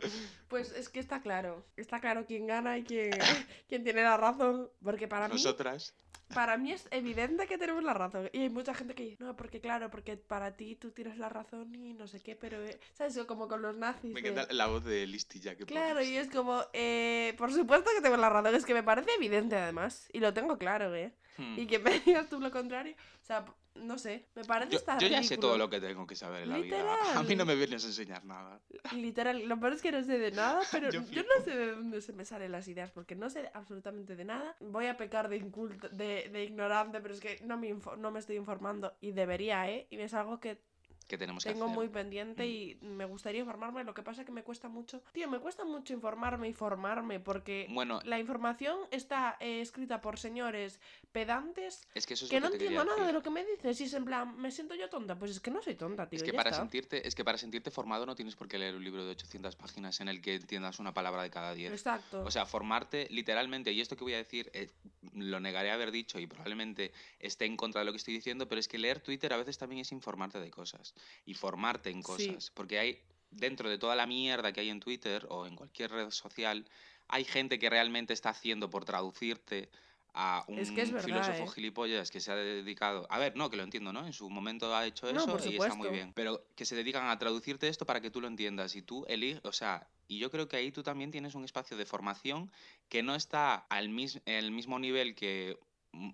[0.48, 1.66] Pues es que está claro.
[1.76, 3.10] Está claro quién gana y quién,
[3.68, 4.70] quién tiene la razón.
[4.82, 5.94] Porque para mí, Nosotras.
[6.34, 8.28] Para mí es evidente que tenemos la razón.
[8.32, 11.28] Y hay mucha gente que dice, no, porque claro, porque para ti tú tienes la
[11.28, 12.62] razón y no sé qué, pero...
[12.64, 13.18] eh", ¿Sabes?
[13.26, 14.12] Como con los nazis.
[14.12, 16.08] Me de- encanta la voz de listilla que Claro, pones.
[16.08, 19.56] y es como, eh, por supuesto que tengo la razón, es que me parece evidente
[19.56, 21.12] además, y lo tengo claro, ¿eh?
[21.38, 21.58] Hmm.
[21.58, 23.44] Y que me digas tú lo contrario, o sea,
[23.74, 26.44] no sé, me parece Yo, estar yo ya sé todo lo que tengo que saber
[26.44, 26.76] en la vida.
[27.18, 28.60] A mí no me vienes a enseñar nada.
[28.92, 31.72] Literal, lo peor es que no sé de nada, pero Yo yo, no sé de
[31.72, 34.56] dónde se me salen las ideas, porque no sé absolutamente de nada.
[34.60, 38.18] Voy a pecar de, inculto, de, de ignorante, pero es que no me, no me
[38.18, 39.86] estoy informando, y debería, ¿eh?
[39.90, 40.62] Y es algo que
[41.06, 41.76] ¿Qué tenemos que tengo hacer?
[41.76, 42.46] muy pendiente Mm.
[42.46, 43.84] y me gustaría informarme.
[43.84, 45.02] Lo que pasa es que me cuesta mucho.
[45.12, 50.18] Tío, me cuesta mucho informarme y formarme porque Bueno, la información está eh, escrita por
[50.18, 50.80] señores
[51.12, 53.44] pedantes es que eso es que lo no que entiendo nada de lo que me
[53.44, 53.80] dices.
[53.80, 55.18] Y es en plan, ¿me siento yo tonta?
[55.18, 56.16] Pues es que no soy tonta, tío.
[56.16, 56.62] Es que, ya para está.
[56.62, 59.54] sentirte, es que para sentirte formado no tienes por qué leer un libro de 800
[59.56, 61.72] páginas en el que entiendas una palabra de cada 10.
[61.72, 62.22] Exacto.
[62.24, 64.70] O sea, formarte literalmente, y esto que voy a decir eh,
[65.12, 68.58] lo negaré haber dicho y probablemente esté en contra de lo que estoy diciendo, pero
[68.58, 70.93] es que leer Twitter a veces también es informarte de cosas
[71.24, 72.02] y formarte en Sí.
[72.02, 72.50] cosas.
[72.50, 76.10] Porque hay, dentro de toda la mierda que hay en Twitter o en cualquier red
[76.10, 76.68] social,
[77.08, 79.70] hay gente que realmente está haciendo por traducirte
[80.14, 81.54] a un Es que es verdad, filósofo ¿eh?
[81.54, 83.06] gilipollas que se ha dedicado.
[83.10, 84.06] A ver, no, que lo entiendo, ¿no?
[84.06, 86.12] En su momento ha hecho eso y está muy bien.
[86.14, 89.40] Pero que se dedican a traducirte esto para que tú lo entiendas y tú eliges,
[89.44, 92.52] o sea, y yo creo que ahí tú también tienes un espacio de formación
[92.88, 95.58] que no está al mis el mismo nivel que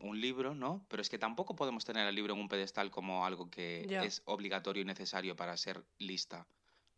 [0.00, 0.84] un libro, ¿no?
[0.88, 4.22] Pero es que tampoco podemos tener el libro en un pedestal como algo que es
[4.26, 6.46] obligatorio y necesario para ser lista,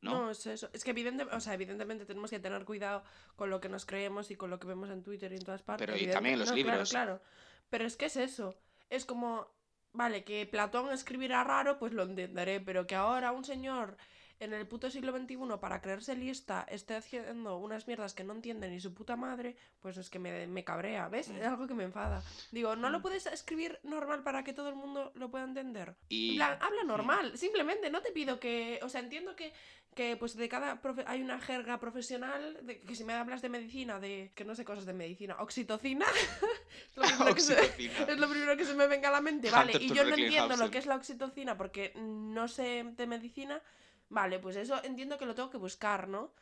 [0.00, 0.12] ¿no?
[0.12, 0.68] No, es eso.
[0.72, 3.04] Es que evidente, o sea, evidentemente tenemos que tener cuidado
[3.36, 5.62] con lo que nos creemos y con lo que vemos en Twitter y en todas
[5.62, 5.86] partes.
[5.86, 6.90] Pero y también en los no, libros.
[6.90, 7.22] Claro, claro.
[7.70, 8.54] Pero es que es eso.
[8.90, 9.48] Es como,
[9.92, 13.96] vale, que Platón escribirá raro, pues lo entenderé, pero que ahora un señor
[14.42, 18.68] en el puto siglo XXI, para creerse lista, esté haciendo unas mierdas que no entiende
[18.68, 21.28] ni su puta madre, pues es que me, me cabrea, ¿ves?
[21.28, 22.22] Es algo que me enfada.
[22.50, 23.02] Digo, ¿no lo Mm.
[23.02, 25.90] puedes escribir normal para que todo el mundo lo pueda entender?
[25.90, 29.52] En Y plan, habla normal, simplemente, no te pido que, o sea, entiendo que,
[29.94, 33.48] que pues de cada profe- hay una jerga profesional, de, que si me hablas de
[33.48, 36.06] medicina, de, que no sé cosas de medicina, oxitocina,
[36.92, 38.04] es, lo primero que se, Oxitocina.
[38.12, 40.14] es lo primero que se me venga a la mente, vale, Hunter y yo no
[40.16, 43.60] entiendo lo que es la oxitocina porque no sé de medicina,
[44.12, 46.32] vale, pues eso entiendo que lo tengo que buscar, ¿no?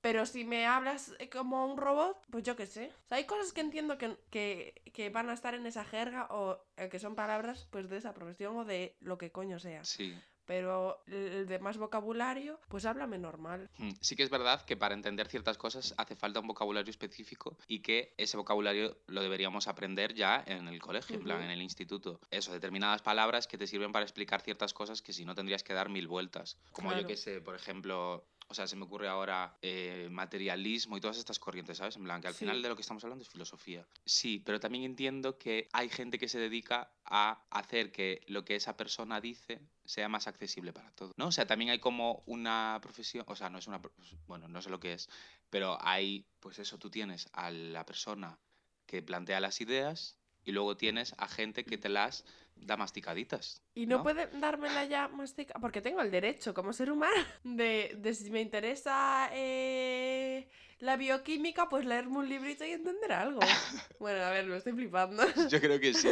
[0.00, 2.90] Pero si me hablas eh, como un robot, pues yo qué sé.
[3.10, 6.88] Hay cosas que entiendo que, que, que van a estar en esa jerga o eh,
[6.88, 9.84] que son palabras pues de esa profesión o de lo que coño sea.
[9.84, 10.18] sí.
[10.50, 13.70] Pero el de más vocabulario, pues háblame normal.
[13.78, 17.56] Mm, Sí que es verdad que para entender ciertas cosas hace falta un vocabulario específico
[17.68, 21.62] y que ese vocabulario lo deberíamos aprender ya en el colegio, en plan, en el
[21.62, 22.18] instituto.
[22.32, 25.72] Eso, determinadas palabras que te sirven para explicar ciertas cosas que si no tendrías que
[25.72, 26.58] dar mil vueltas.
[26.72, 31.00] Como yo que sé, por ejemplo, o sea, se me ocurre ahora eh, materialismo y
[31.00, 31.94] todas estas corrientes, ¿sabes?
[31.96, 32.40] En plan, que al Sí.
[32.40, 33.86] final de lo que estamos hablando es filosofía.
[34.04, 38.56] Sí, pero también entiendo que hay gente que se dedica a hacer que lo que
[38.56, 41.28] esa persona dice sea más accesible para todos, ¿no?
[41.28, 43.92] O sea, también hay como una profesión, o sea, no es una, pro-
[44.26, 45.08] bueno, no sé lo que es,
[45.48, 48.38] pero hay, pues eso, tú tienes a la persona
[48.86, 52.24] que plantea las ideas y luego tienes a gente que te las
[52.56, 53.62] da masticaditas.
[53.74, 54.02] Y no, ¿No?
[54.02, 58.40] puede dármela ya mastica, porque tengo el derecho como ser humano de, de si me
[58.40, 60.48] interesa eh,
[60.78, 63.40] la bioquímica, pues leerme un librito y entender algo.
[63.98, 65.22] Bueno, a ver, lo estoy flipando.
[65.50, 66.08] Yo creo que sí.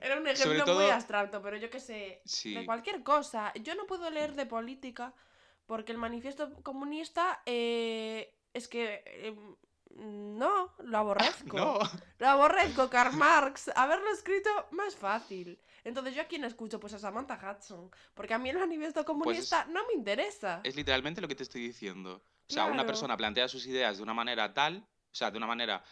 [0.00, 2.54] Era un ejemplo muy abstracto, pero yo qué sé, Sí.
[2.54, 3.52] de cualquier cosa.
[3.62, 5.14] Yo no puedo leer de política
[5.66, 9.02] Porque el manifiesto comunista eh, es que...
[9.06, 9.34] eh,
[9.96, 11.56] no, lo aborrezco.
[11.56, 11.78] No,
[12.18, 13.70] Lo aborrezco, Karl Marx.
[13.74, 15.58] Haberlo escrito más fácil.
[15.84, 16.78] Entonces, ¿yo a quién escucho?
[16.78, 17.90] Pues a Samantha Hudson.
[18.14, 20.60] Porque a mí el manifiesto comunista no me interesa.
[20.64, 22.22] es literalmente lo que te estoy diciendo.
[22.48, 25.46] O sea, una persona plantea sus ideas de una manera tal, o sea, de una
[25.46, 25.82] manera,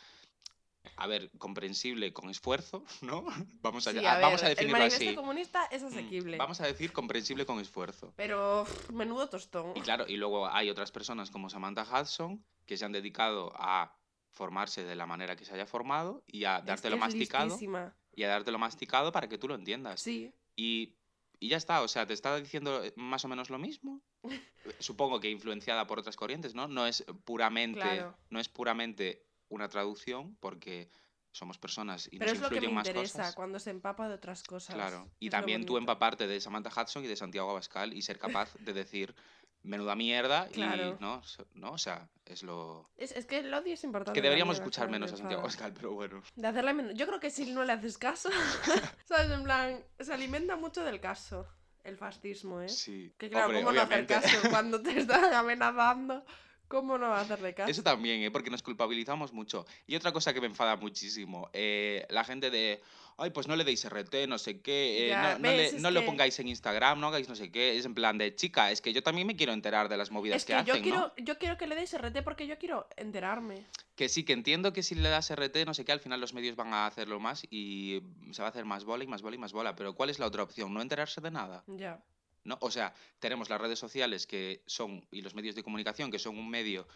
[0.97, 3.25] a ver, comprensible con esfuerzo, ¿no?
[3.63, 5.15] Vamos a, Sí, a- a vamos a el manifiesto así.
[5.15, 6.37] comunista es Mm, asequible.
[6.37, 8.13] Vamos a decir comprensible con esfuerzo.
[8.17, 9.73] Pero, menudo tostón.
[9.77, 13.97] Y claro, y luego hay otras personas como Samantha Hudson que se han dedicado a
[14.33, 17.47] formarse de la manera que se haya formado y a Es que dártelo es masticado
[17.47, 17.97] listísima.
[18.15, 20.01] y a dártelo masticado para que tú lo entiendas.
[20.03, 20.33] Sí.
[20.57, 20.95] Y,
[21.39, 24.03] y ya está, o sea, te está diciendo eh, más o menos lo mismo.
[24.81, 26.67] Supongo que influenciada por otras corrientes, ¿no?
[26.69, 28.17] No es puramente, Claro.
[28.31, 30.89] no es puramente una traducción porque
[31.33, 33.35] somos personas y Pero nos es lo que me más interesa, cosas.
[33.35, 34.75] cuando se empapa de otras cosas.
[34.75, 35.11] Claro.
[35.19, 38.73] Y también tú empaparte de Samantha Hudson y de Santiago Abascal y ser capaz de
[38.73, 39.15] decir
[39.63, 40.97] menuda mierda Claro.
[40.99, 41.21] y no,
[41.55, 44.17] no, o sea, es lo Es, es que el odio es importante.
[44.17, 45.43] que deberíamos escuchar menos a Santiago.
[45.43, 46.23] Abascal, pero bueno.
[46.37, 46.95] De hacerle menos.
[46.95, 48.31] Yo creo que si no le haces caso,
[49.05, 49.31] ¿sabes?
[49.31, 51.47] En plan, se alimenta mucho del caso.
[51.85, 52.69] El fascismo, ¿eh?
[52.69, 53.13] Sí.
[53.19, 54.15] Que claro, Hombre, ¿cómo no hacer obviamente.
[54.37, 56.25] caso cuando te están amenazando?
[56.69, 57.71] ¿Cómo no va a hacerle caso?
[57.71, 58.31] Eso también, ¿eh?
[58.31, 59.67] porque nos culpabilizamos mucho.
[59.87, 62.83] Y otra cosa que me enfada muchísimo, eh, la gente de,
[63.19, 65.75] ay, pues no le deis RT, no sé qué, eh, Ya, no, no le- ves,
[65.81, 67.77] no lo que- pongáis en Instagram, no hagáis no sé qué.
[67.77, 70.39] Es en plan de, chica, es que yo también me quiero enterar de las movidas
[70.39, 71.13] Es que, que yo hacen, quiero, ¿no?
[71.19, 73.65] yo quiero que le deis RT porque yo quiero enterarme.
[73.95, 76.35] Que sí, que entiendo que si le das RT, no sé qué, al final los
[76.35, 78.03] medios van a hacerlo más y
[78.33, 79.75] se va a hacer más bola y más bola y más bola.
[79.77, 80.75] Pero ¿cuál es la otra opción?
[80.75, 81.65] ¿No enterarse de nada?
[81.67, 82.03] Ya.
[82.47, 82.57] ¿No?
[82.61, 86.39] O sea, tenemos las redes sociales que son, y los medios de comunicación que son
[86.39, 86.87] un medio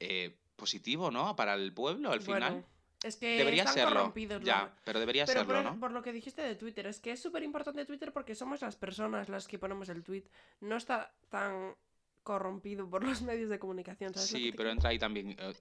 [0.00, 1.36] eh, positivo, ¿no?
[1.36, 2.64] Para el pueblo, al final.
[3.02, 3.96] Es que debería están serlo.
[3.96, 4.42] corrompidos.
[4.44, 4.70] Ya, ¿no?
[4.84, 5.80] pero debería Pero serlo, por, ¿no?
[5.80, 8.76] por lo que dijiste de Twitter, es que es súper importante Twitter porque somos las
[8.76, 10.22] personas las que ponemos el tweet.
[10.60, 11.74] No está tan
[12.22, 14.14] corrompido por los medios de comunicación.
[14.14, 15.36] ¿sabes lo que Sí, pero entra ahí también.
[15.38, 15.52] eh,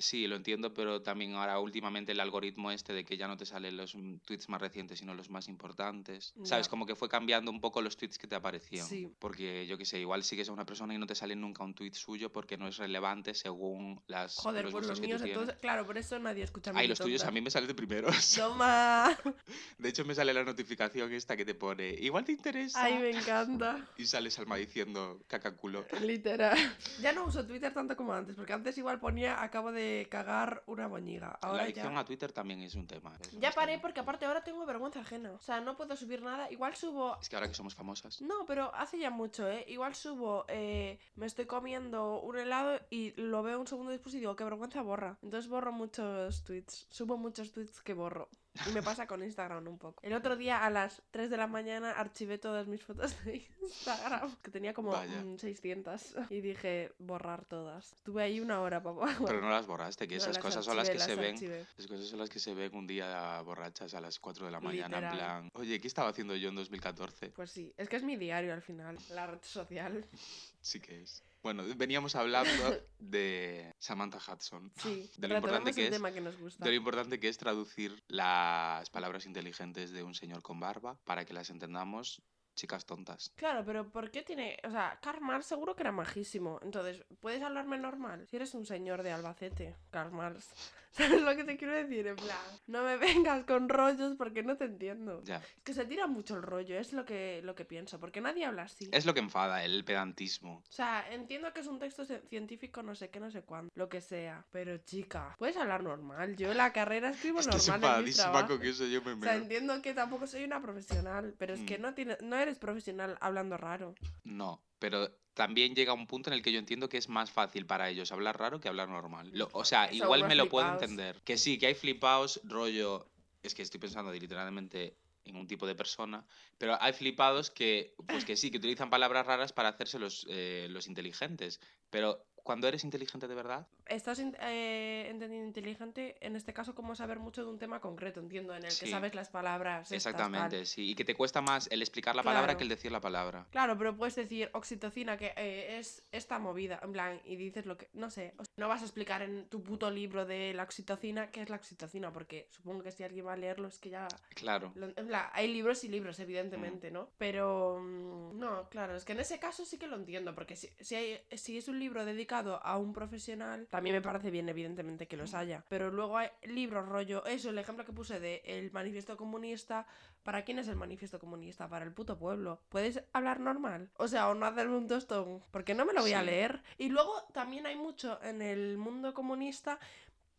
[0.00, 3.46] sí, lo entiendo, pero también ahora últimamente el algoritmo este de que ya no te
[3.46, 6.34] salen los mm, tweets más recientes, sino los más importantes.
[6.44, 6.66] ¿Sabes?
[6.66, 6.70] Ya.
[6.70, 8.86] Como que fue cambiando un poco los tweets que te aparecían.
[8.86, 9.08] Sí.
[9.18, 11.74] Porque yo qué sé, igual sigues a una persona y no te sale nunca un
[11.74, 15.08] tweet suyo porque no es relevante según las Joder, los pues los gustos que tú
[15.08, 15.56] míos entonces.
[15.60, 17.30] Claro, por eso nadie escucha Ay, mi los tuyos tonta.
[17.30, 18.34] a mí me salen de primeros.
[18.36, 19.16] Toma.
[19.78, 22.82] De hecho, me sale la notificación esta que te pone, igual te interesa.
[22.82, 23.86] Ay, me encanta.
[23.96, 25.84] Y sales alma diciendo cacaculo.
[26.02, 26.56] Literal.
[27.00, 30.86] Ya no uso Twitter tanto como antes, porque antes igual ponía acabo de cagar una
[30.86, 31.38] boñiga.
[31.42, 32.00] La Ahora adicción ya.
[32.00, 33.16] a Twitter también es un tema.
[33.20, 33.82] es un Ya paré tema.
[33.82, 35.32] porque aparte ahora tengo vergüenza ajena.
[35.32, 36.50] O sea, no puedo subir nada.
[36.50, 37.18] Igual subo.
[37.20, 38.20] Es que ahora que somos famosas.
[38.22, 39.64] No, pero hace ya mucho, ¿eh?
[39.68, 44.18] Igual subo, eh, me estoy comiendo un helado y lo veo un segundo después y
[44.20, 45.18] digo, qué vergüenza borra.
[45.22, 46.86] Entonces borro muchos tweets.
[46.90, 48.28] Subo muchos tweets que borro.
[48.68, 50.00] Y me pasa con Instagram un poco.
[50.02, 54.34] El otro día a las 3 de la mañana archivé todas mis fotos de Instagram,
[54.42, 55.22] que tenía como Vaya.
[55.22, 56.14] mm, 600.
[56.30, 57.94] Y dije, borrar todas.
[58.02, 59.16] Tuve ahí una hora, papá.
[59.24, 61.24] Pero no las borraste, que No, esas las cosas son las que archivé, se las
[61.24, 61.34] ven.
[61.34, 61.66] archivé.
[61.78, 64.60] Esas cosas son las que se ven un día borrachas a las 4 de la
[64.60, 64.98] mañana.
[64.98, 65.16] En Literal.
[65.16, 67.28] plan, oye, ¿qué estaba haciendo yo en 2014?
[67.30, 70.04] Pues sí, es que es mi diario al final, la red social.
[70.62, 71.22] Sí que es.
[71.42, 72.50] Bueno, veníamos hablando
[72.98, 74.70] de Samantha Hudson.
[74.82, 76.64] Sí, De lo importante que es- tema que nos gusta.
[76.64, 81.24] De lo importante que es traducir las palabras inteligentes de un señor con barba para
[81.24, 82.22] que las entendamos
[82.60, 83.32] chicas tontas.
[83.36, 84.58] Claro, pero ¿por qué tiene...?
[84.64, 86.60] O sea, Karl Marx seguro que era majísimo.
[86.62, 88.26] Entonces, ¿puedes hablarme normal?
[88.28, 90.46] Si eres un señor de Albacete, Karl Marx.
[90.90, 92.04] ¿Sabes lo que te quiero decir?
[92.08, 95.22] En plan, no me vengas con rollos porque no te entiendo.
[95.22, 95.36] Ya.
[95.36, 98.00] Es que se tira mucho el rollo, es lo que, lo que pienso.
[98.00, 98.88] Porque nadie habla así.
[98.92, 100.64] Es lo que enfada, el pedantismo.
[100.68, 103.70] O sea, entiendo que es un texto ci- científico, no sé qué, no sé cuándo,
[103.76, 104.44] lo que sea.
[104.50, 106.34] Pero chica, puedes hablar normal.
[106.36, 108.48] Yo en la carrera escribo Estás normal en mi trabajo.
[108.48, 111.60] con que eso yo me O sea, entiendo que tampoco soy una profesional, pero es
[111.60, 111.82] que Mm.
[111.82, 113.94] no, tiene, no eres profesional hablando raro.
[114.24, 117.66] No, pero también llega un punto en el que yo entiendo que es más fácil
[117.66, 119.30] para ellos hablar raro que hablar normal.
[119.32, 121.20] Lo- o sea, igual me lo puedo entender.
[121.24, 123.06] Que sí, que hay flipados, rollo.
[123.42, 126.26] Es que estoy pensando literalmente en un tipo de persona,
[126.58, 130.66] pero hay flipados que, pues que sí, que utilizan palabras raras para hacerse los, eh,
[130.70, 131.60] los inteligentes.
[131.90, 137.18] Pero cuando eres inteligente de verdad, Estás eh, entendiendo inteligente, en este caso, como saber
[137.18, 138.84] mucho de un tema concreto, entiendo, en el Sí.
[138.84, 139.90] que sabes las palabras.
[139.90, 140.90] exactamente, sí.
[140.90, 143.46] Y que te cuesta más el explicar la palabra que el decir la palabra.
[143.50, 147.76] Claro, pero puedes decir oxitocina, que eh, es esta movida, en plan, y dices lo
[147.76, 147.88] que.
[147.92, 151.30] No sé, o sea, no vas a explicar en tu puto libro de la oxitocina
[151.32, 154.06] qué es la oxitocina, porque supongo que si alguien va a leerlo es que ya.
[154.34, 154.70] Claro.
[154.76, 156.22] lo- en plan, hay libros y libros, Mm.
[156.22, 157.10] evidentemente, ¿no?
[157.18, 157.80] Pero.
[157.80, 160.94] mm, No, claro, es que en ese caso sí que lo entiendo, porque si, si,
[160.94, 165.16] hay, si es un libro dedicado a un profesional, también me parece bien, evidentemente, que
[165.16, 165.64] los haya.
[165.68, 169.86] Pero luego hay libros rollo, eso, el ejemplo que puse de el manifiesto comunista.
[170.22, 171.68] ¿Para quién es el manifiesto comunista?
[171.68, 172.60] Para el puto pueblo.
[172.68, 173.90] ¿Puedes hablar normal?
[173.96, 175.42] O sea, o no hacerme un tostón.
[175.50, 176.62] Porque no me lo voy a leer.
[176.78, 179.78] Y luego también hay mucho en el mundo comunista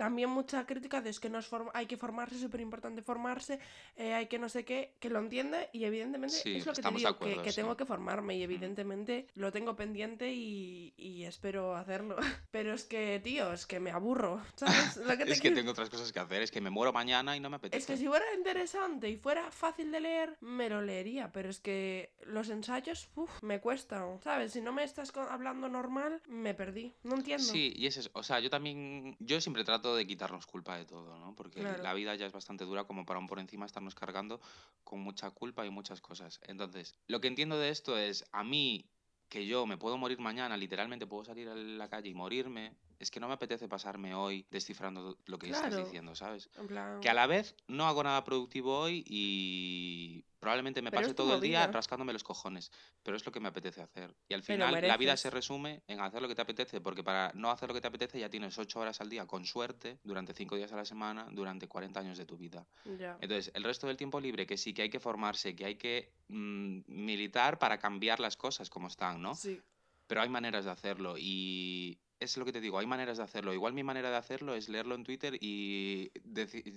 [0.02, 3.60] también mucha crítica de es que nos form- hay que formarse, es súper importante formarse,
[3.98, 6.82] eh, hay que no sé qué, que lo entiende y evidentemente Sí, es lo que
[6.82, 7.78] te digo, que- acuerdo, que, tengo sí.
[7.78, 12.16] que formarme y evidentemente lo tengo pendiente y, y espero hacerlo.
[12.50, 14.98] Pero es que, tío, es que me aburro, ¿sabes?
[14.98, 17.38] Lo que te Es que tengo otras cosas que hacer, es que me muero mañana
[17.38, 17.78] y no me apetece.
[17.78, 21.60] es que si fuera interesante y fuera fácil de leer, me lo leería, pero es
[21.60, 24.54] que los ensayos, uff, me cuestan, ¿sabes?
[24.54, 27.44] Si no me estás hablando normal, me perdí, no entiendo.
[27.44, 28.10] Sí, y es eso.
[28.14, 31.36] O sea, yo también, yo siempre trato de quitarnos culpa de todo, ¿no?
[31.36, 31.84] Porque Claro.
[31.84, 34.40] la vida ya es bastante dura como para un por encima estarnos cargando
[34.84, 36.40] con mucha culpa y muchas cosas.
[36.48, 38.90] Entonces, lo que entiendo de esto es, a mí,
[39.30, 43.10] que yo me puedo morir mañana, literalmente puedo salir a la calle y morirme, es
[43.10, 46.50] que no me apetece pasarme hoy descifrando lo que estás diciendo, ¿sabes?
[46.56, 47.00] En plan...
[47.00, 51.36] Que a la vez no hago nada productivo hoy y probablemente me Pero pase todo
[51.36, 54.16] el día rascándome los cojones, pero es lo que me apetece hacer.
[54.30, 57.32] Y al final la vida se resume en hacer lo que te apetece, porque para
[57.34, 60.34] no hacer lo que te apetece ya tienes ocho horas al día con suerte, durante
[60.36, 62.68] cinco días a la semana, durante 40 años de tu vida.
[63.00, 63.18] Ya.
[63.20, 66.14] Entonces, el resto del tiempo libre, que sí que hay que formarse, que hay que
[66.28, 69.34] mm, militar para cambiar las cosas como están, ¿no?
[69.34, 69.60] Sí.
[70.06, 73.54] Pero hay maneras de hacerlo y es lo que te digo, hay maneras de hacerlo.
[73.54, 76.12] Igual mi manera de hacerlo es leerlo en Twitter y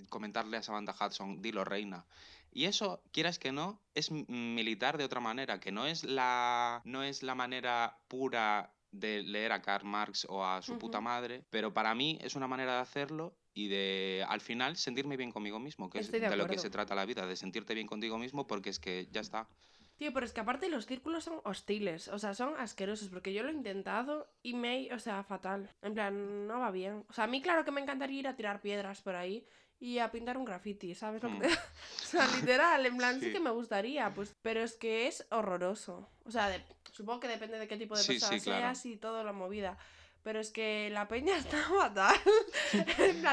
[0.09, 2.05] comentarle a Samantha Hudson, dilo reina.
[2.51, 7.03] Y eso, quieras que no, es militar de otra manera, que no es la, no
[7.03, 11.73] es la manera pura de leer a Karl Marx o a su puta madre, pero
[11.73, 15.89] para mí es una manera de hacerlo y de al final sentirme bien conmigo mismo,
[15.89, 18.47] que es de de lo que se trata la vida, de sentirte bien contigo mismo
[18.47, 19.49] porque es que ya está.
[19.97, 23.43] Tío, pero es que aparte los círculos son hostiles, o sea, son asquerosos, porque yo
[23.43, 25.69] lo he intentado y me, o sea, fatal.
[25.81, 27.05] En plan, no va bien.
[27.09, 29.47] O sea, a mí claro que me encantaría ir a tirar piedras por ahí
[29.79, 31.41] y a pintar un graffiti, ¿sabes lo que Mm.
[32.03, 33.27] O sea, literal, en plan, sí.
[33.27, 33.31] Sí.
[33.33, 36.09] que me gustaría, pues, pero es que es horroroso.
[36.25, 38.59] O sea, de- supongo que depende de qué tipo de Sí, sí, persona claro.
[38.61, 39.77] seas y toda la movida.
[40.25, 42.17] Pero es que la peña está fatal.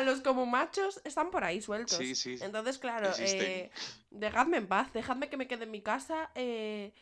[0.04, 1.96] los como machos están por ahí sueltos.
[1.96, 2.36] Sí, sí.
[2.42, 3.70] Entonces, claro, eh,
[4.10, 6.92] dejadme en paz, dejadme que me quede en mi casa eh,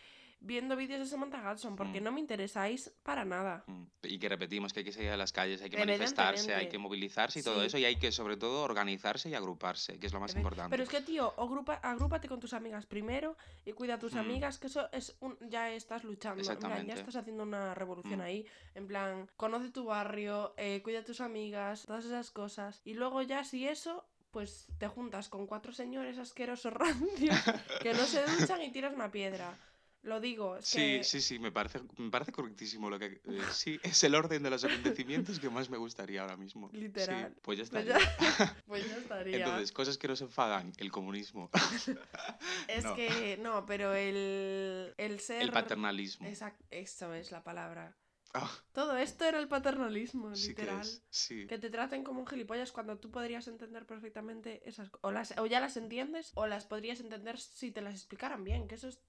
[0.42, 2.04] viendo vídeos de Samantha Hudson, porque Mm.
[2.04, 3.62] no me interesáis para nada.
[3.66, 6.68] Mm, Y que repetimos que hay que salir a las calles, hay que manifestarse, hay
[6.68, 10.12] que movilizarse y todo eso, y hay que sobre todo organizarse y agruparse, que es
[10.14, 10.70] lo más importante.
[10.70, 14.18] Pero es que, tío, agrupa, agrúpate con tus amigas primero y cuida a tus Mm.
[14.18, 16.42] amigas, que eso es un, ya estás luchando.
[16.58, 18.22] Plan, ya estás haciendo una revolución Mm.
[18.22, 18.46] ahí.
[18.74, 22.80] En plan, conoce tu barrio, eh, cuida a tus amigas, todas esas cosas.
[22.84, 26.72] Y luego ya si eso, pues te juntas con cuatro señores asquerosos
[27.32, 27.36] rancios
[27.82, 29.58] que no se duchan y tiras una piedra.
[30.02, 31.04] Lo digo, es Sí, que...
[31.04, 33.20] sí, sí, me parece, me parece correctísimo lo que...
[33.22, 36.70] eh, sí, es el orden de los acontecimientos que más me gustaría ahora mismo.
[36.70, 37.36] Sí, Literal.
[37.42, 37.98] pues ya Pues está.
[37.98, 37.98] ya,
[38.66, 39.36] pues ya estaría.
[39.38, 41.50] Entonces, cosas que nos enfadan, el comunismo,
[42.68, 42.94] es no.
[42.94, 45.42] que, no, pero el, el ser...
[45.42, 46.26] el paternalismo.
[46.26, 47.96] Exacto, eso es la palabra.
[48.32, 50.80] Ah, Todo esto era el paternalismo, sí que literal.
[50.82, 51.46] es, sí.
[51.48, 55.34] Que te traten como un gilipollas cuando tú podrías entender perfectamente esas cosas.
[55.36, 58.76] O, o ya las entiendes o las podrías entender si te las explicaran bien, que
[58.76, 59.00] eso es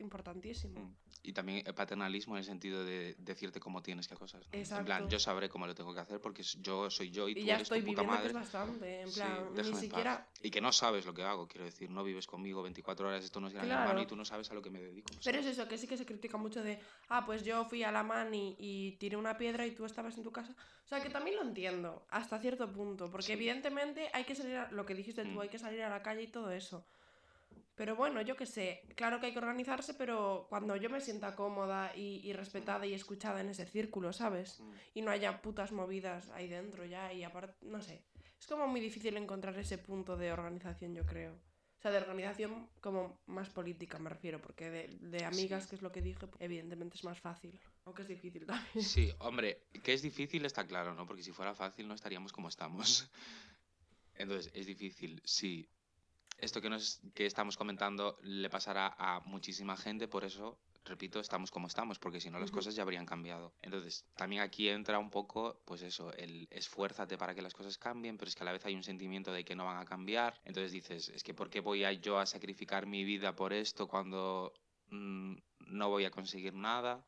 [0.00, 0.80] importantísimo.
[0.80, 0.94] Mm.
[1.22, 4.46] Y también el paternalismo en el sentido de decirte cómo tienes que hacer cosas.
[4.52, 4.78] ¿no?
[4.78, 7.34] En plan, yo sabré cómo lo tengo que hacer porque yo soy yo y, Y,
[7.34, 8.32] tú ya eres estoy tu puta madre.
[8.32, 9.02] bastante.
[9.02, 9.80] En Sí, plan, ni déjame en paz.
[9.80, 10.28] siquiera.
[10.42, 13.38] Y que no sabes lo que hago, quiero decir, no vives conmigo 24 horas, esto
[13.40, 13.82] no es gran Claro.
[13.82, 15.12] hermano y tú no sabes a lo que me dedico.
[15.12, 17.82] no Pero es eso, que sí que se critica mucho de, ah, pues yo fui
[17.82, 20.54] a la mani y tiré una piedra y tú estabas en tu casa.
[20.84, 23.32] O sea, que también lo entiendo, hasta cierto punto, porque Sí.
[23.32, 25.40] evidentemente hay que salir, a, lo que dijiste tú, Mm.
[25.40, 26.84] hay que salir a la calle y todo eso.
[27.80, 31.34] Pero bueno, yo qué sé, claro que hay que organizarse, pero cuando yo me sienta
[31.34, 34.60] cómoda y, y respetada y escuchada en ese círculo, ¿sabes?
[34.60, 34.72] Mm.
[34.96, 38.04] Y no haya putas movidas ahí dentro ya y aparte, no sé.
[38.38, 41.32] Es como muy difícil encontrar ese punto de organización, yo creo.
[41.32, 45.70] O sea, de organización como más política me refiero, porque de, de amigas, Sí.
[45.70, 47.58] que es lo que dije, evidentemente es más fácil.
[47.86, 48.84] Aunque es difícil también.
[48.84, 51.06] Sí, hombre, que es difícil está claro, ¿no?
[51.06, 53.10] Porque si fuera fácil no estaríamos como estamos.
[54.16, 55.66] Entonces, es difícil, sí.
[56.40, 61.50] Esto que, nos, que estamos comentando le pasará a muchísima gente, por eso, repito, estamos
[61.50, 63.52] como estamos, porque si no las cosas ya habrían cambiado.
[63.62, 68.16] Entonces, también aquí entra un poco, pues eso, el esfuérzate para que las cosas cambien,
[68.16, 70.40] pero es que a la vez hay un sentimiento de que no van a cambiar.
[70.44, 73.86] Entonces dices, es que ¿por qué voy a yo a sacrificar mi vida por esto
[73.86, 74.52] cuando
[74.88, 75.34] mm,
[75.66, 77.04] no voy a conseguir nada?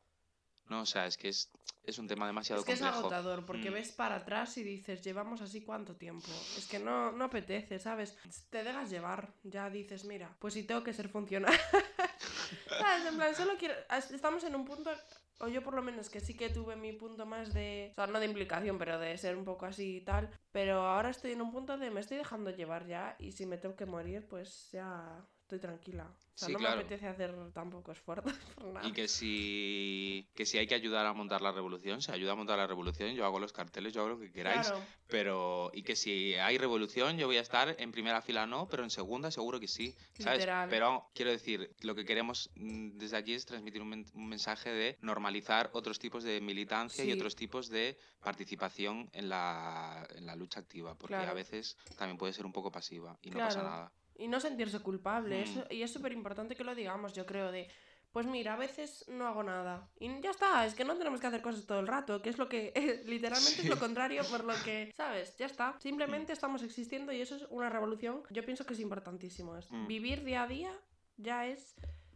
[0.69, 1.51] No, o sea, es que es,
[1.83, 2.99] es un tema demasiado Es que es complejo.
[3.07, 3.73] agotador, porque Mm.
[3.73, 6.29] ves para atrás y dices, llevamos así cuánto tiempo.
[6.57, 8.17] Es que no, no apetece, ¿sabes?
[8.49, 11.53] Te dejas llevar, ya dices, mira, pues si tengo que ser funcional.
[12.79, 13.05] ¿Sabes?
[13.05, 13.73] En plan, solo quiero.
[14.11, 14.91] Estamos en un punto
[15.39, 18.07] o yo por lo menos que sí que tuve mi punto más de, o sea,
[18.07, 21.41] no de implicación, pero de ser un poco así y tal, pero ahora estoy en
[21.41, 24.69] un punto de me estoy dejando llevar ya y si me tengo que morir, pues
[24.71, 26.05] ya estoy tranquila.
[26.05, 26.77] O sea, Sí, no claro.
[26.77, 28.23] me apetece hacer tampoco esfuerzo
[28.55, 28.87] por nada.
[28.87, 32.35] Y que si, que si hay que ayudar a montar la revolución, se ayuda a
[32.35, 34.67] montar la revolución, yo hago los carteles, yo hago lo que queráis.
[34.67, 38.67] Claro, Pero, y que si hay revolución, yo voy a estar en primera fila no,
[38.67, 40.39] pero en segunda seguro que sí, ¿sabes?
[40.39, 40.69] Literal.
[40.69, 44.71] Pero quiero decir, lo que queremos mm, desde aquí es transmitir un, men- un mensaje
[44.71, 50.35] de normalizar otros tipos de militancia y otros tipos de participación en la, en la
[50.35, 53.91] lucha activa, porque a veces también puede ser un poco pasiva y no pasa nada.
[54.17, 55.39] Y no sentirse culpable.
[55.39, 55.43] Mm.
[55.43, 57.69] eso- y es súper importante que lo digamos, yo creo, de...
[58.11, 59.89] Pues mira, a veces no hago nada.
[59.99, 62.37] Y ya está, es que no tenemos que hacer cosas todo el rato, que es
[62.37, 62.71] lo que
[63.07, 65.35] literalmente es lo contrario por lo que, ¿sabes?
[65.37, 65.75] Ya está.
[65.79, 68.21] Simplemente estamos existiendo y eso es una revolución.
[68.29, 69.73] Yo pienso que es importantísimo esto.
[69.73, 69.87] Mm.
[69.87, 70.71] Vivir día a día
[71.17, 71.73] ya es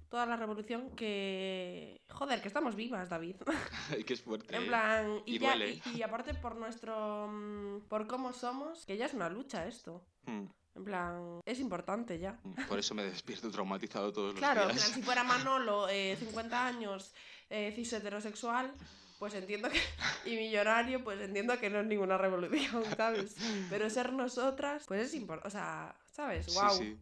[0.10, 2.00] toda la revolución que...
[2.10, 3.38] Joder, que estamos vivas, David.
[4.06, 4.56] que es fuerte.
[4.56, 5.56] En plan, y, y ya,
[5.96, 7.28] y aparte por nuestro.
[7.28, 10.06] mm, por cómo somos, que ya es una lucha esto.
[10.28, 10.44] Mm,
[10.78, 12.38] En plan, es importante ya.
[12.70, 14.84] Por eso me despierto traumatizado todos los Claro, en días.
[14.84, 17.14] plan, si fuera Manolo, eh, 50 años,
[17.50, 18.72] eh, cis heterosexual,
[19.18, 19.82] pues entiendo que.
[20.30, 23.36] y millonario, pues entiendo que no es ninguna revolución, ¿sabes?
[23.72, 25.48] Pero ser nosotras, pues es importante.
[25.48, 26.54] O sea, ¿sabes?
[26.54, 26.78] ¡Wow!
[26.78, 27.00] sí.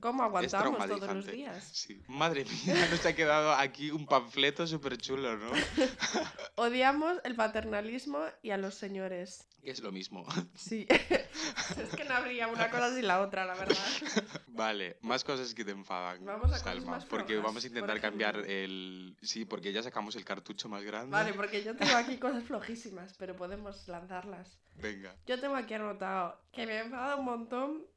[0.00, 1.64] ¿Cómo Es aguantamos todos los días?
[1.72, 2.00] Sí.
[2.06, 5.50] Madre mía, nos ha quedado aquí un panfleto súper chulo, ¿no?
[6.54, 9.48] Odiamos el paternalismo y a los señores.
[9.62, 10.24] Es lo mismo.
[10.54, 10.86] Sí.
[10.90, 13.76] es que no habría una cosa sin la otra, la verdad.
[14.48, 16.24] Vale, más cosas que te enfadan.
[16.24, 19.16] Vamos a cosas Salma, más porque flojas, vamos a intentar cambiar el.
[19.22, 21.10] Sí, porque ya sacamos el cartucho más grande.
[21.10, 24.58] Vale, porque yo tengo aquí cosas flojísimas, pero podemos lanzarlas.
[24.76, 25.14] Venga.
[25.26, 27.91] Yo tengo aquí anotado que me enfada un montón.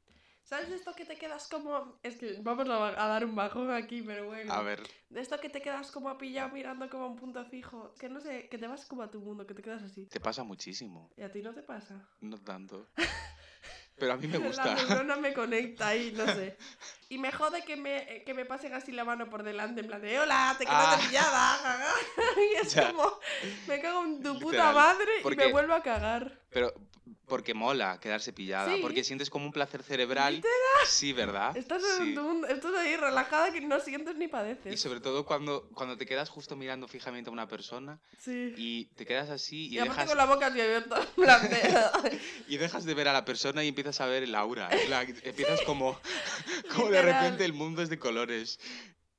[0.46, 1.98] ¿Sabes de esto que te quedas como.?
[2.04, 4.52] Es que vamos a, a dar un bajón aquí, pero bueno.
[4.52, 4.80] A ver,
[5.10, 7.92] De esto que te quedas como pillado mirando como a un punto fijo.
[7.98, 10.06] Que no sé, que te vas como a tu mundo, que te quedas así.
[10.06, 11.10] te pasa muchísimo.
[11.16, 12.08] ¿Y a ti no te pasa?
[12.20, 12.86] No tanto.
[13.98, 14.74] Pero a mí me La gusta.
[14.74, 16.56] neurona me conecta ahí, no sé.
[17.08, 20.02] Y me jode que me, que me pasen así la mano por delante, en plan
[20.02, 20.56] de ¡Hola!
[20.58, 20.98] ¡Te quedas Ah.
[21.00, 21.38] pillada!
[21.62, 21.94] jaja".
[22.52, 22.90] Y es Ya.
[22.92, 23.12] como.
[23.68, 26.40] Me cago en tu puta Literal, madre y me vuelvo a cagar.
[26.56, 26.72] Pero
[27.26, 28.72] porque mola quedarse pillada.
[28.74, 28.78] Sí.
[28.80, 30.42] Porque sientes como un placer cerebral.
[30.86, 31.54] Sí, ¿verdad?
[31.54, 32.14] Estás Sí.
[32.14, 34.80] en mundo, estás ahí relajada que no sientes ni Y padeces.
[34.80, 38.54] sobre todo cuando, cuando te quedas justo mirando fijamente a una persona Sí.
[38.56, 40.98] y te quedas así y, Y, dejas, con la boca así abierta,
[42.48, 44.70] y dejas de ver a la persona y empiezas a ver el aura.
[44.86, 46.00] plan, empiezas como,
[46.74, 47.22] como de Literal.
[47.22, 48.58] repente el mundo es de colores.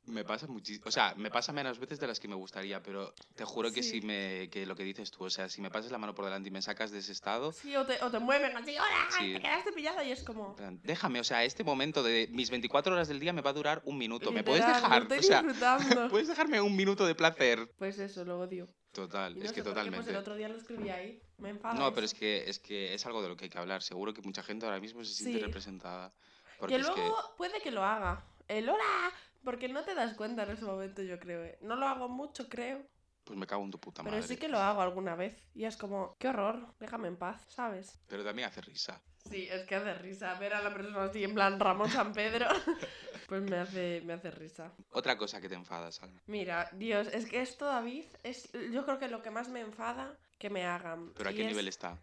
[0.07, 0.85] Me pasa muchísimo.
[0.87, 3.83] O sea, me pasa menos veces de las que me gustaría, pero te juro que
[3.83, 3.99] Sí.
[3.99, 4.49] si me.
[4.49, 6.51] que lo que dices tú, o sea, si me pasas la mano por delante y
[6.51, 7.51] me sacas de ese estado.
[7.51, 9.07] Sí, o te, o te mueven así, ¡hola!
[9.19, 9.33] Sí.
[9.33, 10.55] Te quedaste pillada y es como.
[10.83, 13.81] Déjame, o sea, este momento de mis 24 horas del día me va a durar
[13.85, 14.31] un minuto.
[14.31, 15.03] ¿Me puedes dejar?
[15.03, 16.09] estoy O sea, disfrutando.
[16.09, 17.69] puedes dejarme un minuto de placer.
[17.77, 18.69] Pues eso, lo odio.
[18.93, 19.97] Total, Y no es que por qué, totalmente.
[20.05, 21.21] Pues el otro día lo escribí ahí.
[21.37, 21.75] Me enfada.
[21.77, 23.83] No, pero es que, es que es algo de lo que hay que hablar.
[23.83, 25.43] Seguro que mucha gente ahora mismo se siente Sí.
[25.45, 26.13] representada.
[26.57, 27.37] Porque Que es luego que.
[27.37, 28.23] puede que lo haga.
[28.47, 29.11] El hola.
[29.47, 31.41] Porque no te das cuenta en ese momento, yo creo.
[31.41, 31.57] ¿eh?
[31.61, 32.85] No lo hago mucho, creo.
[33.23, 34.27] Pues me cago en tu puta Pero madre.
[34.27, 35.41] sí que lo hago alguna vez.
[35.55, 37.97] Y es como, qué horror, déjame en paz, ¿sabes?
[38.07, 39.01] Pero también hace risa.
[39.29, 42.45] Sí, es que hace risa ver a la persona así en plan Ramón San Pedro.
[43.29, 44.73] pues me hace, me hace risa.
[44.91, 46.21] Otra cosa que te enfada, Salma.
[46.25, 50.17] Mira, Dios, es que esto, David, es yo creo que lo que más me enfada
[50.37, 51.13] que me hagan.
[51.15, 51.97] ¿Pero a qué es- nivel está?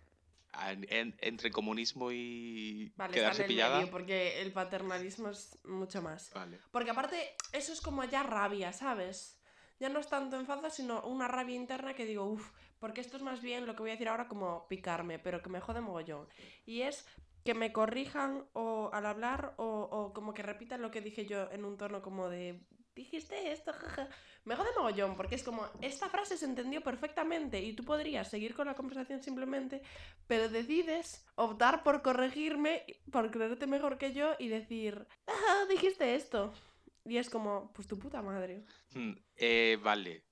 [0.56, 3.76] ¿A- en- ¿Entre comunismo y Vale, quedarse en el pillada?
[3.78, 6.32] medio, porque el paternalismo es mucho más.
[6.34, 6.58] Vale.
[6.70, 7.16] Porque aparte,
[7.52, 9.40] eso es como ya rabia, ¿sabes?
[9.80, 13.22] Ya no es tanto enfado, sino una rabia interna que digo, uff, porque esto es
[13.22, 16.28] más bien lo que voy a decir ahora como picarme, pero que me jode mogollón.
[16.64, 17.04] Y es
[17.44, 21.50] que me corrijan o al hablar o, o como que repitan lo que dije yo
[21.50, 22.60] en un tono como de,
[22.94, 24.08] dijiste esto, jaja.
[24.44, 28.54] Me jode mogollón, porque es como, esta frase se entendió perfectamente y tú podrías seguir
[28.54, 29.82] con la conversación simplemente,
[30.26, 36.52] pero decides optar por corregirme, por creerte mejor que yo y decir, ah, dijiste esto.
[37.06, 38.64] Y es como, pues tu puta madre.
[38.94, 40.24] Hmm, eh, vale.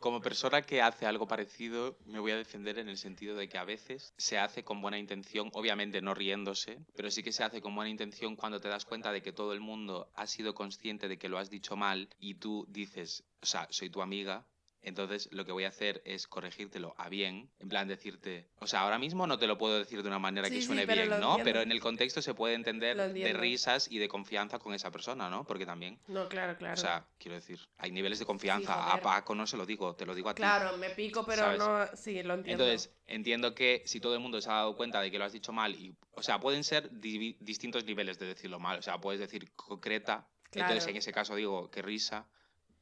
[0.00, 3.58] Como persona que hace algo parecido, me voy a defender en el sentido de que
[3.58, 7.60] a veces se hace con buena intención, obviamente no riéndose, pero sí que se hace
[7.60, 11.06] con buena intención cuando te das cuenta de que todo el mundo ha sido consciente
[11.06, 14.46] de que lo has dicho mal y tú dices, o sea, soy tu amiga.
[14.82, 18.80] Entonces lo que voy a hacer es corregírtelo a bien, en plan decirte, o sea,
[18.80, 21.08] ahora mismo no te lo puedo decir de una manera Sí, que sí, suene bien,
[21.10, 21.14] ¿no?
[21.16, 21.38] entiendo.
[21.44, 25.28] Pero en el contexto se puede entender de risas y de confianza con esa persona,
[25.28, 25.44] ¿no?
[25.44, 26.74] Porque también No, claro, claro.
[26.74, 28.72] o sea, quiero decir, hay niveles de confianza.
[28.72, 29.00] joder.
[29.00, 30.40] a Paco no se lo digo, te lo digo a ti.
[30.40, 31.58] claro, me pico, pero ¿sabes?
[31.58, 31.86] no.
[31.94, 32.64] Sí, lo entiendo.
[32.64, 35.32] Entonces, entiendo que si todo el mundo se ha dado cuenta de que lo has
[35.32, 38.78] dicho mal, y, o sea, pueden ser distintos niveles de decirlo mal.
[38.78, 40.90] O sea, puedes decir concreta, entonces Claro.
[40.90, 42.26] en ese caso digo, qué risa.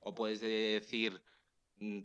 [0.00, 1.20] O puedes decir,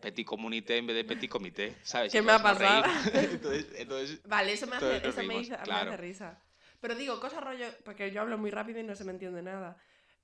[0.02, 2.12] petit communité en vez de petit comité, ¿sabes?
[2.12, 2.84] ¿Qué me ha pasado?
[3.14, 5.92] entonces, entonces, Vale, eso me hace, eso me, hizo- me claro.
[5.92, 6.40] hace risa.
[6.80, 9.78] Pero digo, cosas rollo, porque yo hablo muy rápido y no se me entiende nada.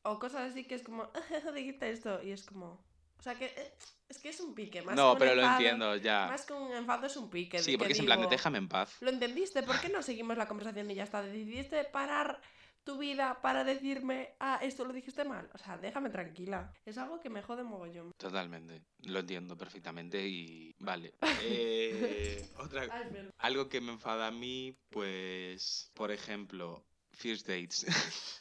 [0.04, 1.10] O cosas así que es como,
[1.56, 2.84] dijiste esto, y es como...
[3.18, 3.74] O sea, que eh,
[4.08, 6.28] es que es un pique, más que no, un pero lo enfado- entiendo ya.
[6.28, 7.60] Más que un enfado es un pique.
[7.60, 8.95] Sí, que porque es en plan de déjame en paz.
[9.02, 9.62] ¿Lo entendiste?
[9.64, 11.22] ¿Por qué no seguimos la conversación y ya está?
[11.22, 12.39] ¿Decidiste parar
[12.84, 15.50] tu vida para decirme, ah, esto lo dijiste mal?
[15.54, 16.74] O sea, déjame tranquila.
[16.86, 18.12] Es algo que me jode mogollón.
[18.18, 21.14] Totalmente, lo entiendo perfectamente y vale.
[21.42, 27.86] Eh, otra, Ay, algo que me enfada a mí, pues, por ejemplo, first dates.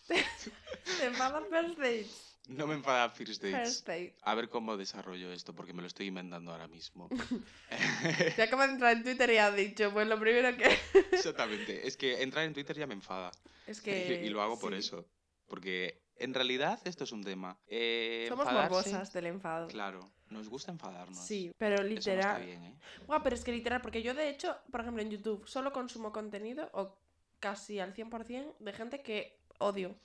[0.98, 2.27] ¿Te enfada First Dates?
[2.48, 3.58] No me enfada first dates.
[3.58, 4.16] First Date.
[4.22, 7.08] A ver cómo desarrollo esto, porque me lo estoy inventando ahora mismo.
[8.36, 10.64] Se acaba de entrar en Twitter y ha dicho, pues lo primero que...
[11.12, 13.30] Exactamente, es que entrar en Twitter ya me enfada.
[13.66, 14.22] Es que...
[14.24, 14.78] y lo hago por sí.
[14.80, 15.06] eso.
[15.46, 17.58] Porque en realidad esto es un tema.
[17.66, 19.68] Eh, Somos enfadarse- morbosas del enfado.
[19.68, 21.24] Claro, nos gusta enfadarnos.
[21.26, 22.44] Sí, pero Eso no está literal.
[22.44, 22.74] bien, ¿eh?
[23.06, 26.12] Buah, pero es que literal, porque yo de hecho, por ejemplo, en YouTube solo consumo
[26.12, 26.98] contenido, o
[27.40, 29.96] casi al 100%, de gente que odio.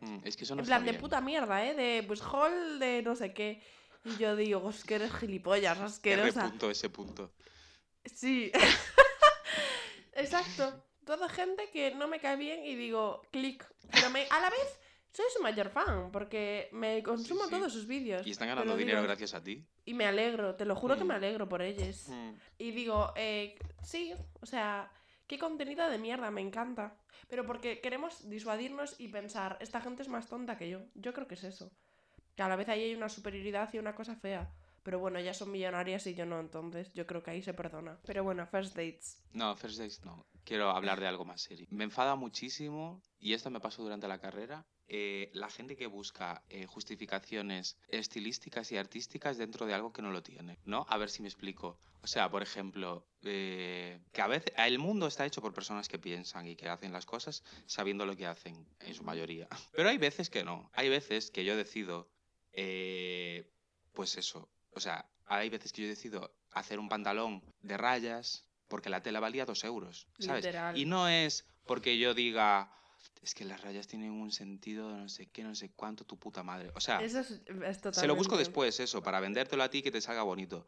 [0.00, 1.00] Mm, Es que eso no en plan, de bien.
[1.00, 1.74] puta mierda, ¿eh?
[1.74, 3.62] De, pues, hall de no sé qué.
[4.04, 6.48] Y yo digo, es que eres gilipollas, R asquerosa.
[6.48, 7.32] punto, ese punto.
[8.04, 8.52] Sí.
[10.14, 10.82] Exacto.
[11.04, 13.64] Toda gente que no me cae bien y digo, clic.
[13.92, 14.80] Pero me, a la vez,
[15.12, 17.50] soy su mayor fan, porque me consumo sí.
[17.50, 18.26] todos sus vídeos.
[18.26, 19.64] Y están ganando dinero gracias a ti.
[19.84, 21.16] Y me alegro, te lo juro que me Mm.
[21.16, 22.08] alegro por ellos.
[22.08, 24.90] Mm, Y digo, eh, sí, o sea,
[25.26, 26.96] qué contenido de mierda, me encanta.
[27.28, 30.80] Pero porque queremos disuadirnos y pensar, esta gente es más tonta que yo.
[30.94, 31.72] Yo creo que es eso.
[32.34, 34.52] Que a la vez ahí hay una superioridad y una cosa fea.
[34.86, 37.98] Pero bueno, ya son millonarias y yo no, entonces yo creo que ahí se perdona.
[38.06, 39.18] Pero bueno, first dates.
[39.32, 40.24] No, first dates no.
[40.44, 41.66] Quiero hablar de algo más serio.
[41.70, 46.44] Me enfada muchísimo, y esto me pasó durante la carrera, eh, la gente que busca
[46.48, 50.86] eh, justificaciones estilísticas y artísticas dentro de algo que no lo tiene, ¿no?
[50.88, 51.80] A ver si me explico.
[52.02, 55.98] O sea, por ejemplo, eh, que a veces el mundo está hecho por personas que
[55.98, 59.48] piensan y que hacen las cosas sabiendo lo que hacen, en su mayoría.
[59.74, 60.70] Pero hay veces que no.
[60.74, 62.08] Hay veces que yo decido,
[63.92, 64.48] pues eso.
[64.76, 69.20] O sea, hay veces que yo decido hacer un pantalón de rayas porque la tela
[69.20, 70.44] valía dos euros, ¿sabes?
[70.44, 70.76] Literal.
[70.76, 72.70] Y no es porque yo diga,
[73.22, 76.18] es que las rayas tienen un sentido de no sé qué, no sé cuánto, tu
[76.18, 76.70] puta madre.
[76.74, 78.00] O sea, Eso es, es totalmente...
[78.00, 80.66] se lo busco después, eso, para vendértelo a ti que te salga bonito.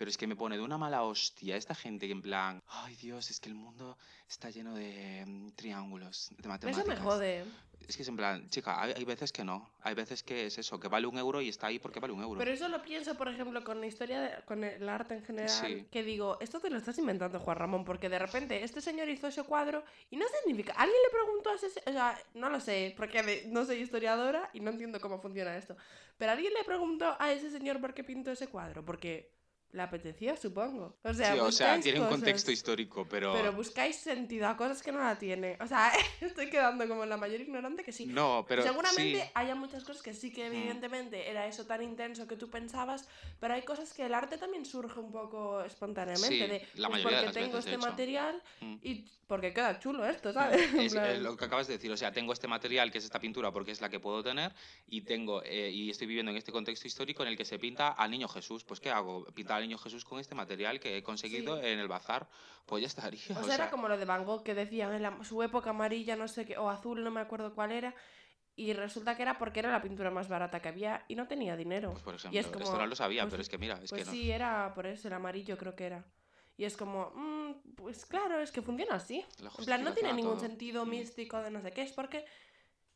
[0.00, 2.96] Pero es que me pone de una mala hostia esta gente que en plan, ay
[2.96, 6.86] Dios, es que el mundo está lleno de mm, triángulos, de matemáticas.
[6.86, 7.44] Eso me jode.
[7.86, 9.68] Es que es en plan, chica, hay, hay veces que no.
[9.82, 12.22] Hay veces que es eso, que vale un euro y está ahí porque vale un
[12.22, 12.38] euro.
[12.38, 15.50] Pero eso lo pienso, por ejemplo, con la historia, de- con el arte en general,
[15.50, 15.84] Sí.
[15.90, 19.26] que digo, esto te lo estás inventando, Juan Ramón, porque de repente este señor hizo
[19.26, 20.72] ese cuadro y no significa...
[20.78, 21.68] ¿Alguien le preguntó a ese...
[21.68, 25.20] se- O sea, no lo sé, porque de- no soy historiadora y no entiendo cómo
[25.20, 25.76] funciona esto,
[26.16, 28.82] pero ¿alguien le preguntó a ese señor por qué pintó ese cuadro?
[28.82, 29.38] Porque
[29.72, 30.96] le apetecía, supongo.
[31.02, 33.32] O sea, sí, o sea, tiene un cosas, contexto histórico, pero...
[33.32, 35.56] Pero buscáis sentido a cosas que no la tiene.
[35.60, 38.06] O sea, estoy quedando como la mayor ignorante que sí.
[38.06, 39.30] No, pero Seguramente sí.
[39.34, 43.08] haya muchas cosas que sí que evidentemente era eso tan intenso que tú pensabas,
[43.38, 46.28] pero hay cosas que el arte también surge un poco espontáneamente.
[46.28, 47.90] Sí, de, la pues mayoría de porque las tengo veces, de este hecho.
[47.90, 48.76] material Mm.
[48.82, 50.72] y porque queda chulo esto, ¿sabes?
[50.74, 52.98] En Es, plan, es lo que acabas de decir, o sea, tengo este material que
[52.98, 54.52] es esta pintura porque es la que puedo tener
[54.88, 57.90] y tengo eh, y estoy viviendo en este contexto histórico en el que se pinta
[57.90, 58.64] al niño Jesús.
[58.64, 59.24] Pues ¿qué hago?
[59.26, 61.66] Pintar al niño Jesús con este material que he conseguido Sí.
[61.66, 62.28] en el bazar.
[62.66, 63.20] Pues ya estaría.
[63.38, 66.16] O sea, era como lo de Van Gogh que decían en la- su época amarilla,
[66.16, 67.94] no sé qué, o azul, no me acuerdo cuál era.
[68.56, 71.56] Y resulta que era porque era la pintura más barata que había y no tenía
[71.56, 71.92] dinero.
[71.92, 73.74] pues, por y ejemplo, es esto como, no lo sabía, pues- pero es que mira,
[73.82, 74.10] es pues que no.
[74.12, 76.04] sí, era por eso, el amarillo creo que era.
[76.56, 79.24] Y es como, mm, pues claro, es que funciona así.
[79.58, 80.40] En plan, no tiene ningún todo.
[80.40, 80.90] sentido Mm.
[80.90, 82.26] místico de no sé qué, es porque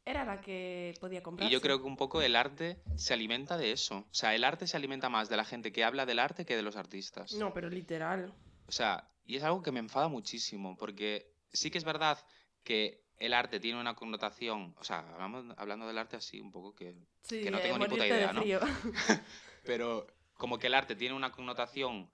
[0.05, 1.49] era la que podía comprar.
[1.49, 3.99] Y yo creo que un poco el arte se alimenta de eso.
[3.99, 6.57] O sea, el arte se alimenta más de la gente que habla del arte que
[6.57, 7.33] de los artistas.
[7.35, 8.35] No, pero literal.
[8.67, 12.19] O sea, y es algo que me enfada muchísimo, porque sí que es verdad
[12.63, 16.75] que el arte tiene una connotación, o sea, hablamos, hablando del arte así un poco
[16.75, 16.97] que...
[17.23, 18.43] Sí, Que no eh, tengo ni puta idea, ¿no?
[19.65, 22.11] Pero como que el arte tiene una connotación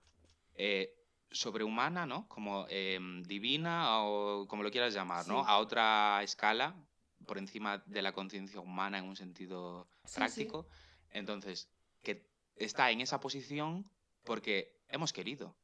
[0.55, 0.93] eh,
[1.29, 2.27] sobrehumana, ¿no?
[2.27, 5.45] Como em, divina o como lo quieras llamar, ¿no?
[5.45, 6.75] A otra escala,
[7.25, 10.15] por encima de la conciencia humana en un sentido Sí, sí.
[10.15, 10.67] práctico.
[11.11, 11.69] Entonces,
[12.03, 13.89] que está en esa posición
[14.23, 15.55] porque hemos querido.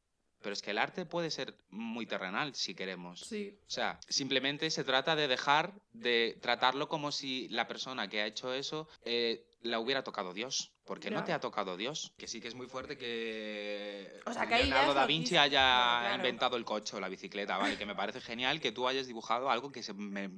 [0.41, 3.21] Pero es que el arte puede ser muy terrenal si queremos.
[3.21, 3.57] Sí.
[3.65, 8.27] O sea, simplemente se trata de dejar de tratarlo como si la persona que ha
[8.27, 10.71] hecho eso eh, la hubiera tocado Dios.
[10.87, 11.25] Porque no Ya.
[11.25, 12.13] te ha tocado Dios.
[12.17, 15.59] Que sí que es muy fuerte que, O sea, que Leonardo da Vinci haya
[15.99, 16.15] claro.
[16.15, 17.77] inventado el coche o la bicicleta, ¿vale?
[17.77, 20.31] Que me parece genial que tú hayas dibujado algo que se me-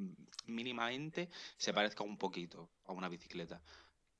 [0.47, 3.61] mínimamente se parezca un poquito a una bicicleta.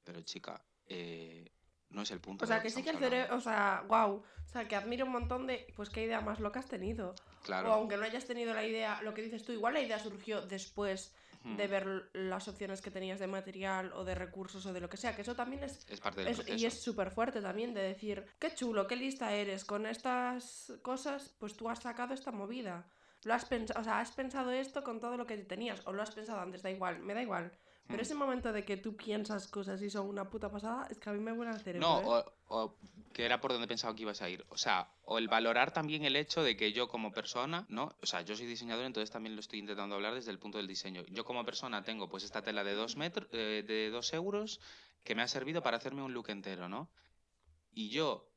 [0.03, 1.51] Pero chica, eh,
[1.89, 2.45] no es el punto.
[2.45, 4.17] O sea, que sí que el cerebro, o sea, wow.
[4.45, 7.15] O sea, que admiro un montón de, pues qué idea más loca has tenido.
[7.43, 7.69] Claro.
[7.69, 10.41] O aunque no hayas tenido la idea, lo que dices tú, igual la idea surgió
[10.41, 11.56] después Hmm.
[11.56, 14.98] de ver las opciones que tenías de material o de recursos o de lo que
[14.98, 15.86] sea, que eso también es...
[15.90, 16.58] Es parte del es- proceso.
[16.58, 21.34] y es súper fuerte también de decir, qué chulo, qué lista eres, con estas cosas,
[21.40, 22.86] pues tú has sacado esta movida.
[23.24, 26.02] Lo has pensado, o sea, has pensado esto con todo lo que tenías, o lo
[26.02, 27.52] has pensado antes, da igual, me da igual.
[27.90, 31.10] Pero ese momento de que tú piensas cosas y son una puta pasada, es que
[31.10, 31.88] a mí me vuela el cerebro.
[31.88, 32.24] No, ¿eh?
[32.48, 32.76] o, o
[33.12, 34.46] que era por donde pensaba que ibas a ir.
[34.50, 37.96] O sea, o el valorar también el hecho de que yo como persona, ¿no?
[38.02, 40.68] O sea, yo soy diseñador, entonces también lo estoy intentando hablar desde el punto del
[40.68, 41.04] diseño.
[41.10, 44.60] Yo como persona tengo pues esta tela de dos metros, eh, de dos euros,
[45.04, 46.92] que me ha servido para hacerme un look entero, ¿no?
[47.74, 48.28] Y yo,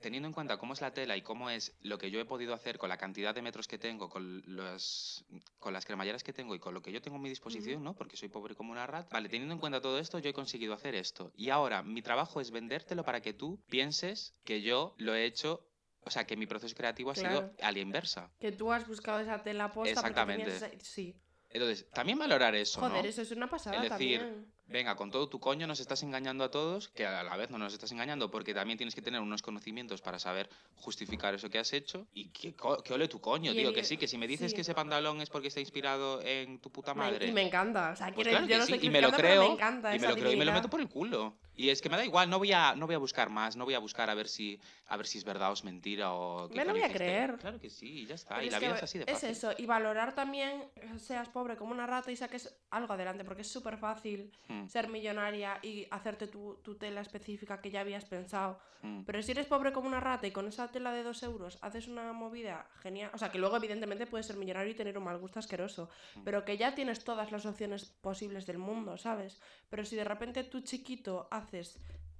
[0.00, 2.54] teniendo en cuenta cómo es la tela y cómo es lo que yo he podido
[2.54, 5.24] hacer con la cantidad de metros que tengo, con, los,
[5.58, 7.94] con las cremalleras que tengo y con lo que yo tengo a mi disposición, ¿no?
[7.94, 9.08] Porque soy pobre como una rata.
[9.12, 11.32] Vale, teniendo en cuenta todo esto, yo he conseguido hacer esto.
[11.36, 15.66] Y ahora mi trabajo es vendértelo para que tú pienses que yo lo he hecho,
[16.02, 17.38] o sea, que mi proceso creativo ha Claro.
[17.40, 18.30] sido a la inversa.
[18.40, 20.44] Que tú has buscado esa tela posta Exactamente.
[20.50, 21.14] porque tenías Sí.
[21.52, 23.08] Entonces, también valorar eso, Joder, ¿no?
[23.08, 24.52] eso es una pasada Es decir, también.
[24.70, 27.58] Venga, con todo tu coño nos estás engañando a todos, que a la vez no
[27.58, 31.58] nos estás engañando porque también tienes que tener unos conocimientos para saber justificar eso que
[31.58, 32.06] has hecho.
[32.14, 32.54] Y que,
[32.84, 34.54] que ole tu coño, el- que sí, que si me dices sí.
[34.54, 37.26] que ese pantalón es porque está inspirado en tu puta madre.
[37.26, 37.90] y me encanta.
[37.90, 39.96] O sea, pues claro yo que no sí, estoy y me lo creo, me encanta
[39.96, 41.36] y me lo creo y me lo meto por el culo.
[41.60, 43.66] Y es que me da igual, no voy a, no voy a buscar más, no
[43.66, 46.48] voy a buscar a ver si, a ver si es verdad o es mentira o
[46.48, 47.36] Me lo voy a creer.
[47.36, 48.36] Claro que sí, ya está.
[48.36, 49.28] Pero y es la vida es así de es fácil.
[49.28, 53.42] eso, y valorar también, eh, seas pobre como una rata y saques algo adelante, porque
[53.42, 58.06] es súper fácil Hmm, ser millonaria y hacerte tu, tu tela específica que ya habías
[58.06, 58.58] pensado.
[58.80, 59.02] hmm.
[59.04, 61.88] Pero si eres pobre como una rata y con esa tela de dos euros haces
[61.88, 65.18] una movida genial, o sea, que luego evidentemente puedes ser millonario y tener un mal
[65.18, 66.22] gusto asqueroso, Mm.
[66.24, 69.40] pero que ya tienes todas las opciones posibles del mundo, ¿sabes?
[69.68, 71.49] Pero si de repente tú chiquito haces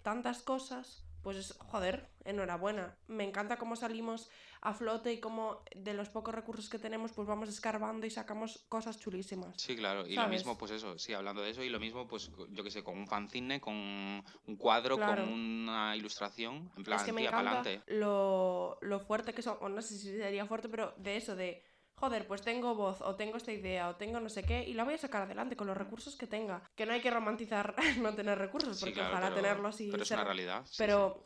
[0.03, 2.97] tantas cosas, pues es, joder, enhorabuena.
[3.07, 4.31] Me encanta cómo salimos
[4.62, 8.64] a flote y cómo de los pocos recursos que tenemos, pues vamos escarbando y sacamos
[8.68, 9.61] cosas chulísimas.
[9.61, 10.07] Sí, claro.
[10.07, 12.70] Y lo mismo, pues eso, sí, hablando de eso, y lo mismo, pues yo que
[12.70, 15.24] sé, con un fanzine, con un cuadro, Claro.
[15.24, 19.83] con una ilustración, en plan, es que me encanta lo fuerte que son, o no
[19.83, 21.62] sé si sería fuerte, pero de eso, de,
[22.01, 24.84] joder, pues tengo voz, o tengo esta idea, o tengo no sé qué, y la
[24.84, 26.62] voy a sacar adelante con los recursos que tenga.
[26.74, 29.90] Que no hay que romantizar no tener recursos, Sí, porque claro, ojalá pero, tenerlos y
[29.90, 30.64] pero es una realidad.
[30.66, 31.20] sí, pero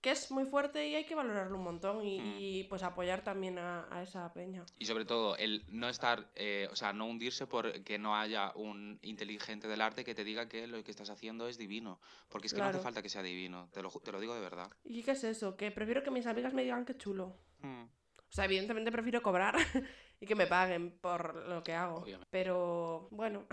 [0.00, 2.34] que es muy fuerte y hay que valorarlo un montón y, Mm.
[2.38, 4.64] y, pues apoyar también a, a esa peña.
[4.78, 8.50] Y sobre todo, el no estar, eh, o sea, no hundirse por que no haya
[8.54, 12.00] un inteligente del arte que te diga que lo que estás haciendo es divino.
[12.30, 14.40] Porque es que no hace falta que sea divino, te lo, te lo digo de
[14.40, 14.70] verdad.
[14.84, 15.56] ¿Y qué es eso?
[15.58, 17.36] Que prefiero que mis amigas me digan que chulo.
[17.60, 17.84] Hmm.
[18.30, 19.56] O sea, evidentemente prefiero cobrar
[20.20, 21.98] y que me paguen por lo que hago.
[21.98, 22.28] Obviamente.
[22.30, 23.46] Pero bueno,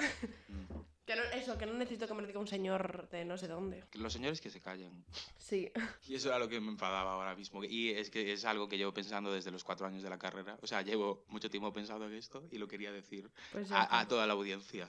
[0.49, 0.65] Mm.
[1.07, 3.47] que no, eso, que no necesito que me lo diga un señor de no sé
[3.47, 3.83] dónde.
[3.93, 5.05] Los señores que se callen.
[5.37, 5.71] Sí.
[6.09, 7.63] Y eso era lo que me enfadaba ahora mismo.
[7.63, 10.57] Y es que es algo que llevo pensando desde los cuatro años de la carrera.
[10.61, 14.27] O sea, llevo mucho tiempo pensando en esto y lo quería decir Pues a, toda
[14.27, 14.85] la audiencia.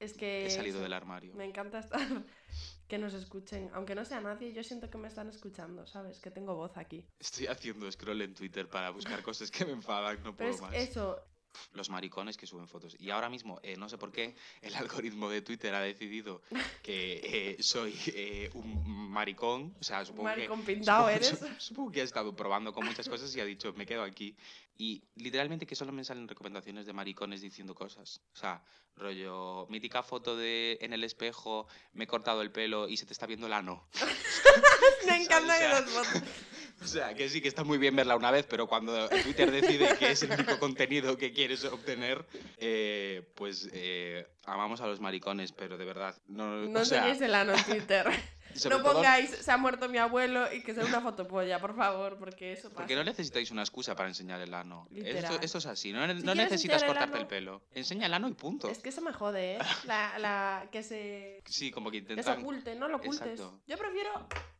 [0.00, 1.34] Es que He salido del armario.
[1.34, 2.00] me encanta estar
[2.90, 6.18] que nos escuchen, aunque no sea nadie, yo siento que me están escuchando, ¿sabes?
[6.18, 7.06] Que tengo voz aquí.
[7.20, 10.60] Estoy haciendo scroll en Twitter para buscar cosas que me enfadan, no Pero puedo es
[10.60, 10.74] más.
[10.74, 11.16] eso,
[11.72, 12.96] Los maricones que suben fotos.
[12.98, 14.74] Y ahora mismo, eh, no sé por qué, el
[15.04, 16.42] algoritmo de Twitter ha decidido
[16.82, 17.20] que
[17.58, 19.74] eh, soy eh, un maricón.
[19.80, 20.74] O sea, supongo maricón que.
[20.74, 21.38] pintado supongo, eres.
[21.38, 24.36] su- supongo que ha estado probando con muchas cosas y ha dicho, me quedo aquí.
[24.76, 28.22] Y literalmente que solo me salen recomendaciones de maricones diciendo cosas.
[28.32, 28.64] O sea,
[28.96, 33.12] rollo, mítica foto de en el espejo, me he cortado el pelo y se te
[33.12, 33.86] está viendo el ano.
[35.06, 36.22] me encanta que fotos.
[36.82, 39.96] O sea, que sí que está muy bien verla una vez, pero cuando Twitter decide
[39.98, 42.24] que es el único contenido que quieres obtener,
[42.56, 47.54] eh, pues eh, amamos a los maricones, pero de verdad, no, No o sea, ano
[47.54, 48.06] en Twitter.
[48.68, 52.18] No todo pongáis, se ha muerto mi abuelo y que sea una fotopolla, por favor,
[52.18, 52.76] porque eso pasa.
[52.76, 54.86] porque no necesitáis una excusa para enseñar el ano.
[54.94, 57.62] Esto, esto es así, no, no necesitas el cortarte el pelo.
[57.72, 58.68] Enseña el ano y punto.
[58.68, 59.58] Es que eso me jode, ¿eh?
[59.84, 62.40] La, la, que se, Sí, como que que se intentan...
[62.40, 63.20] oculte, no lo ocultes.
[63.40, 63.60] Exacto.
[63.66, 64.10] Yo prefiero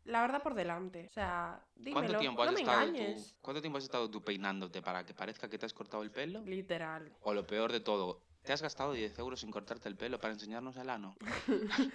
[0.05, 1.07] la verdad por delante.
[1.07, 3.29] O sea, dímelo, ¿Cuánto tiempo, has no me estado engañes.
[3.29, 6.11] tú, ¿Cuánto tiempo has estado tú peinándote para que parezca que te has cortado el
[6.11, 6.43] pelo?
[6.45, 7.13] Literal.
[7.23, 10.33] O lo peor de todo, ¿te has gastado 10 euros en cortarte el pelo para
[10.35, 11.17] enseñarnos el ano?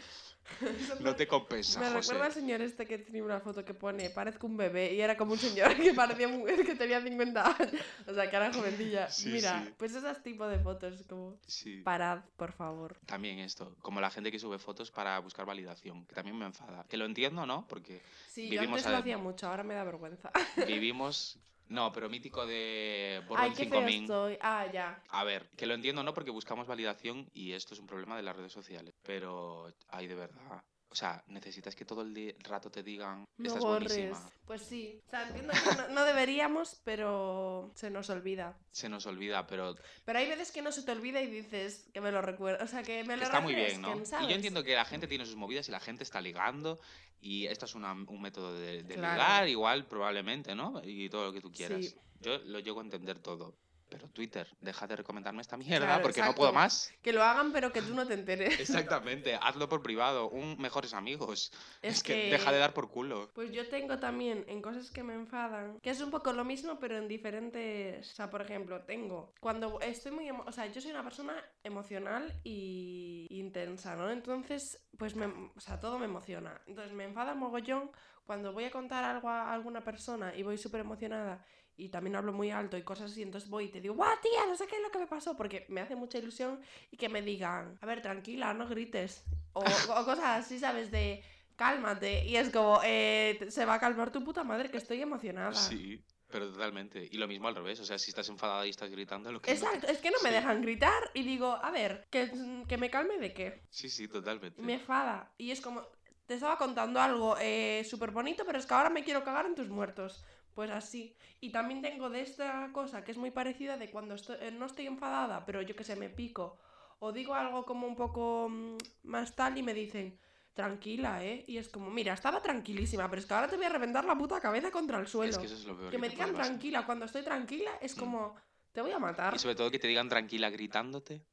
[0.99, 1.99] No te compensa, Me José.
[2.01, 5.17] recuerda al señor este que tiene una foto que pone parezco un bebé y era
[5.17, 7.81] como un señor que parecía un- que tenía 50 años.
[8.07, 9.09] O sea, que era jovencilla.
[9.09, 9.73] Sí, Mira, sí.
[9.75, 11.81] pues esos tipo de fotos como Sí.
[11.81, 12.95] parad, por favor.
[13.07, 16.85] También esto, como la gente que sube fotos para buscar validación, que también me enfada.
[16.87, 17.65] Que lo entiendo, ¿no?
[17.67, 20.29] Porque Sí, yo Vivimos antes lo hacía mucho, ahora me da vergüenza.
[20.67, 21.39] vivimos...
[21.68, 24.01] No, pero mítico de Ay, Borrón qué feo 5000.
[24.03, 24.38] estoy.
[24.41, 25.01] Ah, ya.
[25.09, 26.13] A ver, que lo entiendo, ¿no?
[26.13, 28.93] Porque buscamos validación y esto es un problema de las redes sociales.
[29.03, 30.63] Pero, ay, de verdad.
[30.95, 33.91] O sea, necesitas que todo el rato te digan, No estás borres.
[33.91, 34.29] buenísima.
[34.47, 35.01] Pues sí.
[35.05, 38.57] O sea, entiendo que no, no deberíamos, pero se nos olvida.
[38.71, 39.75] Se nos olvida, pero
[40.05, 42.63] Pero hay veces que no se te olvida y dices que me lo recuerda.
[42.63, 43.93] O sea, que me lo está muy bien, ¿no?
[43.97, 46.79] Y yo entiendo que la gente tiene sus movidas y la gente está ligando
[47.19, 49.15] y esto es una- un método de, de Claro.
[49.15, 50.81] ligar, igual, probablemente, ¿no?
[50.81, 51.83] Y todo lo que tú quieras.
[51.87, 51.95] Sí.
[52.21, 53.53] Yo lo llego a entender todo.
[53.95, 56.91] Pero Twitter, deja de recomendarme esta mierda Claro, porque no puedo más.
[57.01, 58.59] Que lo hagan, pero que tú no te enteres.
[58.59, 61.51] Exactamente, hazlo por privado, un mejores amigos.
[61.81, 63.29] Es Es, que, que- deja de dar por culo.
[63.33, 66.79] Pues yo tengo también en cosas que me enfadan, que es un poco lo mismo,
[66.79, 68.11] pero en diferentes.
[68.11, 69.33] O sea, por ejemplo, tengo.
[69.39, 70.25] Cuando estoy muy.
[70.27, 74.09] emo- O sea, yo soy una persona emocional y intensa, ¿no?
[74.11, 75.25] Entonces, pues me.
[75.27, 76.61] O sea, todo me emociona.
[76.67, 77.91] Entonces me enfada mogollón
[78.25, 81.45] cuando voy a contar algo a alguna persona y voy súper emocionada
[81.78, 84.45] y también hablo muy alto y cosas así, entonces voy y te digo, ¡guau, tía!
[84.47, 86.59] No sé qué es lo que me pasó, porque me hace mucha ilusión
[86.91, 89.23] y que me digan, a ver, tranquila, no grites.
[89.53, 89.61] O,
[89.99, 90.91] o cosas así, ¿sabes?
[90.91, 91.23] De
[91.55, 92.26] cálmate.
[92.26, 95.53] Y es como, eh, se va a calmar tu puta madre, que estoy emocionada.
[95.53, 97.07] Sí, pero totalmente.
[97.11, 99.51] Y lo mismo al revés, o sea, si estás enfadada y estás gritando, lo que...
[99.53, 100.36] no- Exacto, es que no me Sí.
[100.36, 102.32] dejan gritar y digo, a ver, que,
[102.67, 103.63] que me calme de qué.
[103.69, 104.61] Sí, sí, totalmente.
[104.61, 105.32] Me enfada.
[105.38, 105.82] Y es como,
[106.26, 109.55] te estaba contando algo eh, súper bonito, pero es que ahora me quiero cagar en
[109.55, 110.23] tus muertos.
[110.56, 111.16] Pues así.
[111.41, 114.66] Y también tengo de esta cosa que es muy parecida de cuando estoy- eh, no
[114.66, 116.58] estoy enfadada, pero yo que sé, me pico.
[116.99, 120.18] O digo algo como un poco mm, más tal y me dicen,
[120.53, 121.43] tranquila, ¿eh?
[121.45, 124.18] Y es como, mira, estaba tranquilísima, pero es que ahora te voy a reventar la
[124.18, 125.34] puta cabeza contra el suelo.
[125.34, 125.91] Es que eso es lo peor.
[125.91, 127.99] que me digan tranquila cuando estoy tranquila es Mm.
[127.99, 128.36] como,
[128.72, 129.36] te voy a matar.
[129.36, 131.26] Y sobre todo que te digan tranquila gritándote.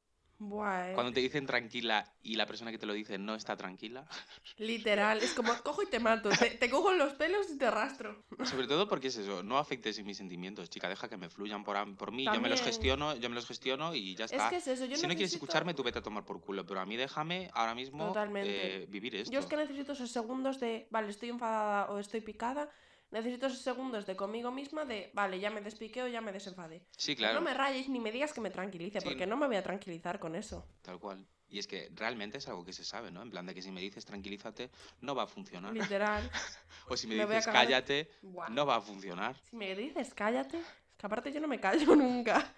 [0.49, 0.93] Buah, eh.
[0.93, 4.05] Cuando te dicen tranquila y la persona que te lo dice no está tranquila.
[4.57, 6.29] Literal, es como, cojo y te mato.
[6.29, 8.23] Te, te cojo en los pelos y te arrastro.
[8.43, 11.77] Sobre todo porque es eso, no afectes mis sentimientos, chica, deja que me fluyan por,
[11.95, 14.49] por mí, yo me los gestiono, yo me los gestiono y ya Es está.
[14.49, 16.79] que es eso, yo si no quieres escucharme, tú vete a tomar por culo, pero
[16.79, 19.31] a mí déjame ahora mismo eh, vivir esto.
[19.31, 22.69] Yo es que necesito esos segundos de, vale, estoy enfadada o estoy picada.
[23.13, 26.81] Necesito esos segundos de conmigo misma de, vale, ya me despiqué o ya me desenfadé.
[26.97, 29.05] Sí, claro, No me rayes ni me digas que me tranquilice, Sí.
[29.07, 30.67] porque no me voy a tranquilizar con eso.
[30.81, 31.23] tal cual.
[31.47, 33.21] Y es que realmente es algo que se sabe, ¿no?
[33.21, 35.71] En plan de que si me dices tranquilízate, no va a funcionar.
[35.73, 36.27] Literal.
[36.89, 38.09] O si me, Me dices de- cállate,
[38.49, 39.35] no va a funcionar.
[39.49, 40.65] Si me dices cállate, es
[40.97, 42.51] que aparte yo no me callo nunca.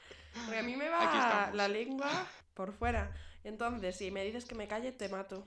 [0.46, 2.10] Porque a mí me va la lengua
[2.54, 3.14] por fuera.
[3.44, 5.46] Entonces, si me dices que me calle, te mato.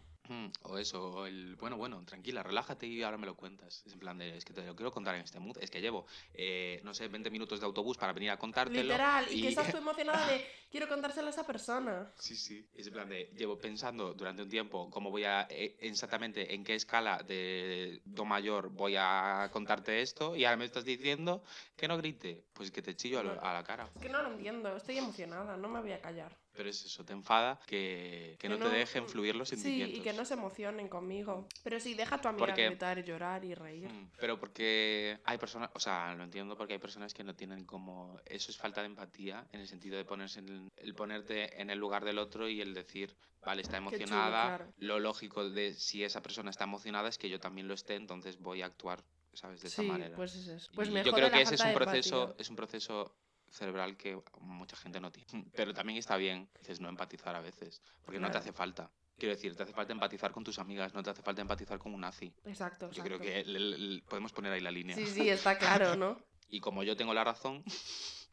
[0.62, 3.82] O eso, o el, bueno, bueno, tranquila, relájate y ahora me lo cuentas.
[3.86, 5.56] Es en plan de, es que te lo quiero contar en este mood.
[5.60, 8.82] Es que llevo, eh, no sé, 20 minutos de autobús para venir a contártelo.
[8.82, 9.26] Literal.
[9.32, 12.12] Y, que estás tú emocionada de, quiero contárselo a esa persona.
[12.18, 12.68] Sí, sí.
[12.74, 16.64] Es en plan de, llevo pensando durante un tiempo cómo voy a, eh, exactamente en
[16.64, 21.42] qué escala de do mayor voy a contarte esto y ahora me estás diciendo
[21.76, 22.44] que no grite.
[22.52, 23.88] Pues que te chillo a, lo- a la cara.
[23.94, 26.36] Es que no lo entiendo, estoy emocionada, no me voy a callar.
[26.58, 29.54] Pero es eso, te enfada que, que Que no, no- te dejen fluir los Sí,
[29.54, 29.96] sentimientos.
[29.96, 31.46] y que no se emocionen conmigo.
[31.62, 33.88] Pero sí, deja a tu amiga Porque- gritar, llorar y reír.
[33.88, 37.64] Mm, Pero porque hay personas, o sea, lo entiendo porque hay personas que no tienen
[37.64, 41.60] como, eso es falta de empatía en el sentido de ponerse en el, el ponerte
[41.62, 43.14] en el lugar del otro y el decir,
[43.46, 44.72] vale, está chulo, emocionada, claro.
[44.78, 48.36] lo lógico de si esa persona está emocionada es que yo también lo esté, entonces
[48.40, 49.60] voy a actuar, ¿sabes?
[49.60, 50.16] De esta sí, manera.
[50.16, 50.72] pues es eso.
[50.74, 52.42] Pues yo creo que ese es falta un de proceso, empatía.
[52.42, 53.14] es un proceso
[53.50, 55.28] cerebral que mucha gente no tiene.
[55.54, 58.90] Pero también está bien, dices, no empatizar a veces, porque no te hace falta.
[59.18, 61.92] Quiero decir, te hace falta empatizar con tus amigas, no te hace falta empatizar con
[61.92, 62.32] un nazi.
[62.44, 64.94] Exacto, Yo creo que le- le- podemos poner ahí la línea.
[64.96, 66.22] Sí, sí, está claro, ¿no?
[66.48, 67.64] Y como yo tengo la razón,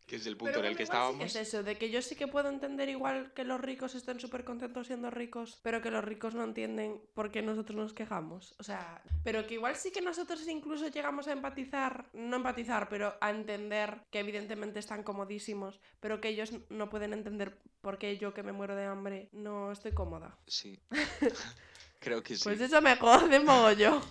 [0.05, 2.15] que es el punto Pero en el que estábamos, es eso, de que yo sí
[2.15, 6.03] que puedo entender igual que los ricos estén súper contentos siendo ricos, pero que los
[6.03, 8.55] ricos no entienden por qué nosotros nos quejamos.
[8.59, 13.15] O sea, pero que igual sí que nosotros incluso llegamos a empatizar, no empatizar, pero
[13.19, 18.33] a entender que evidentemente están comodísimos, pero que ellos no pueden entender por qué yo
[18.33, 20.37] que me muero de hambre no estoy cómoda.
[20.45, 20.79] sí.
[21.99, 22.43] creo que sí.
[22.43, 24.01] Pues eso me jode mogollón.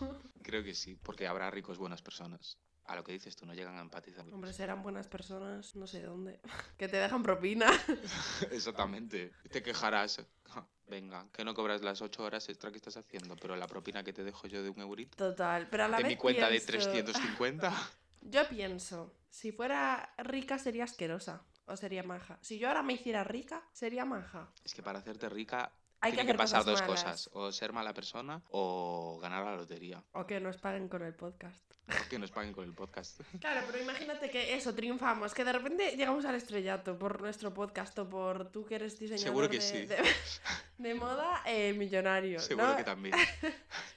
[0.42, 2.58] Creo que sí, porque habrá ricos buenas personas.
[2.86, 4.26] A lo que dices tú, no llegan a empatizar.
[4.32, 6.38] Hombre, serán buenas personas, no sé dónde,
[6.76, 7.66] que te dejan propina.
[8.50, 9.32] Exactamente.
[9.50, 10.22] Te quejarás.
[10.48, 14.02] Ja, Venga, que no cobras las 8 horas extra que estás haciendo, pero la propina
[14.04, 16.48] que te dejo yo de un eurito, Total, pero a la de vez mi cuenta
[16.48, 17.72] pienso- de 350.
[18.20, 22.38] Yo pienso, si fuera rica sería asquerosa o sería maja.
[22.42, 24.50] Si yo ahora me hiciera rica, sería maja.
[24.64, 27.02] Es que para hacerte rica Hay que tiene que, hacer pasar dos malas.
[27.02, 27.30] cosas.
[27.32, 30.02] O ser mala persona o ganar la lotería.
[30.12, 31.73] O que nos paguen con el podcast.
[32.10, 33.20] Que nos paguen con el podcast.
[33.40, 37.98] Claro, pero imagínate que eso, triunfamos, que de repente llegamos al estrellato por nuestro podcast
[37.98, 39.86] o por tú que eres diseñador Seguro que de, sí.
[39.86, 39.96] de,
[40.78, 42.40] de moda, eh, millonario.
[42.40, 42.76] Seguro ¿no?
[42.76, 43.14] que también.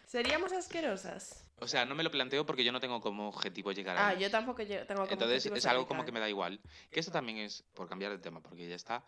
[0.06, 1.44] Seríamos asquerosas.
[1.60, 4.20] O sea, no me lo planteo porque yo no tengo como objetivo llegar Ah, ahí.
[4.20, 6.60] yo tampoco tengo como Entonces objetivo es algo como que me da igual.
[6.92, 9.04] Que eso también es, por cambiar de tema, porque ya está,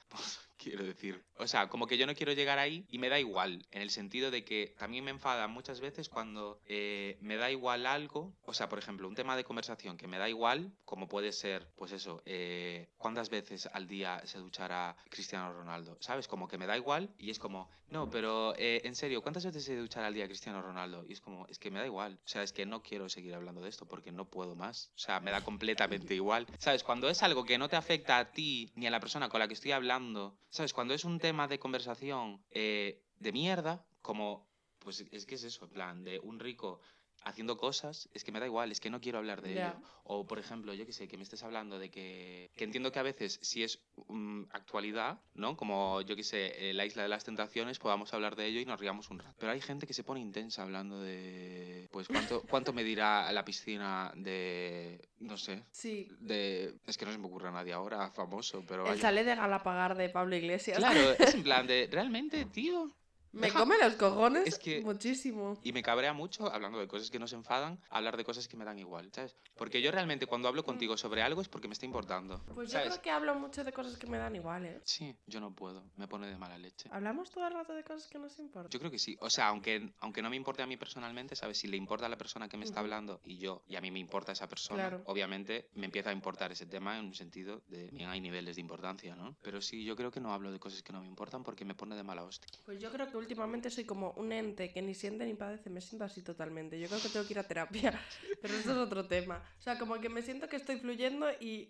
[0.60, 3.66] Quiero decir, o sea, como que yo no quiero llegar ahí y me da igual,
[3.72, 7.86] en el sentido de que también me enfada muchas veces cuando eh, me da igual
[7.86, 11.32] algo, o sea, por ejemplo, un tema de conversación que me da igual, como puede
[11.32, 15.98] ser, pues eso, eh, ¿cuántas veces al día se duchará Cristiano Ronaldo?
[16.02, 16.28] ¿Sabes?
[16.28, 19.64] Como que me da igual y es como, no, pero eh, en serio, ¿cuántas veces
[19.64, 21.06] se duchará al día Cristiano Ronaldo?
[21.08, 23.34] Y es como, es que me da igual, o sea, es que no quiero seguir
[23.34, 26.84] hablando de esto porque no puedo más, o sea, me da completamente igual, ¿sabes?
[26.84, 29.48] Cuando es algo que no te afecta a ti ni a la persona con la
[29.48, 30.74] que estoy hablando, ¿Sabes?
[30.74, 35.66] Cuando es un tema de conversación eh, de mierda, como, pues es que es eso,
[35.66, 36.82] en plan, de un rico
[37.24, 39.74] haciendo cosas, es que me da igual, es que no quiero hablar de ello.
[40.04, 43.00] O, por ejemplo, yo que sé, que me estés hablando de que, que entiendo que
[43.00, 45.56] a veces, si es mm, actualidad, ¿no?
[45.56, 48.66] Como, yo que sé, eh, la isla de las tentaciones, podamos hablar de ello y
[48.66, 49.36] nos riamos un rato.
[49.38, 53.46] Pero hay gente que se pone intensa hablando de, pues, ¿cuánto, cuánto me dirá la
[53.46, 55.64] piscina de, no sé?
[55.72, 56.08] Sí.
[56.20, 58.92] De, es que no se me ocurre a nadie ahora famoso, pero...
[58.92, 60.78] El sale de Galapagar de Pablo Iglesias.
[60.78, 62.92] Claro, es en plan de, realmente, tío,
[63.32, 65.58] me come los cojones muchísimo.
[65.64, 68.66] Y me cabrea mucho, hablando de cosas que nos enfadan, hablar de cosas que me
[68.66, 69.36] dan igual, ¿sabes?
[69.56, 72.42] Porque yo realmente cuando hablo contigo sobre algo es porque me está importando.
[72.54, 74.82] Pues yo creo que hablo mucho de cosas que me dan igual, ¿eh?
[74.84, 76.90] Sí, yo no puedo, me pone de mala leche.
[76.92, 78.70] ¿Hablamos todo el rato de cosas que nos importan?
[78.70, 79.18] Yo creo que sí.
[79.22, 81.58] O sea, aunque, aunque no me importe a mí personalmente, ¿sabes?
[81.58, 83.92] Si le importa a la persona que me está hablando y yo, y a mí
[83.92, 87.88] me importa esa persona, obviamente me empieza a importar ese tema en un sentido de,
[87.92, 89.36] bien, hay niveles de importancia, ¿no?
[89.42, 91.76] Pero sí, yo creo que no hablo de cosas que no me importan porque me
[91.76, 92.50] pone de mala hostia.
[92.66, 95.82] Pues yo creo que últimamente soy como un ente que ni siente ni padece, me
[95.82, 96.80] siento así totalmente.
[96.80, 98.00] Yo creo que tengo que ir a terapia,
[98.42, 99.44] pero eso es otro tema.
[99.60, 101.70] O sea, como que me siento que estoy fluyendo y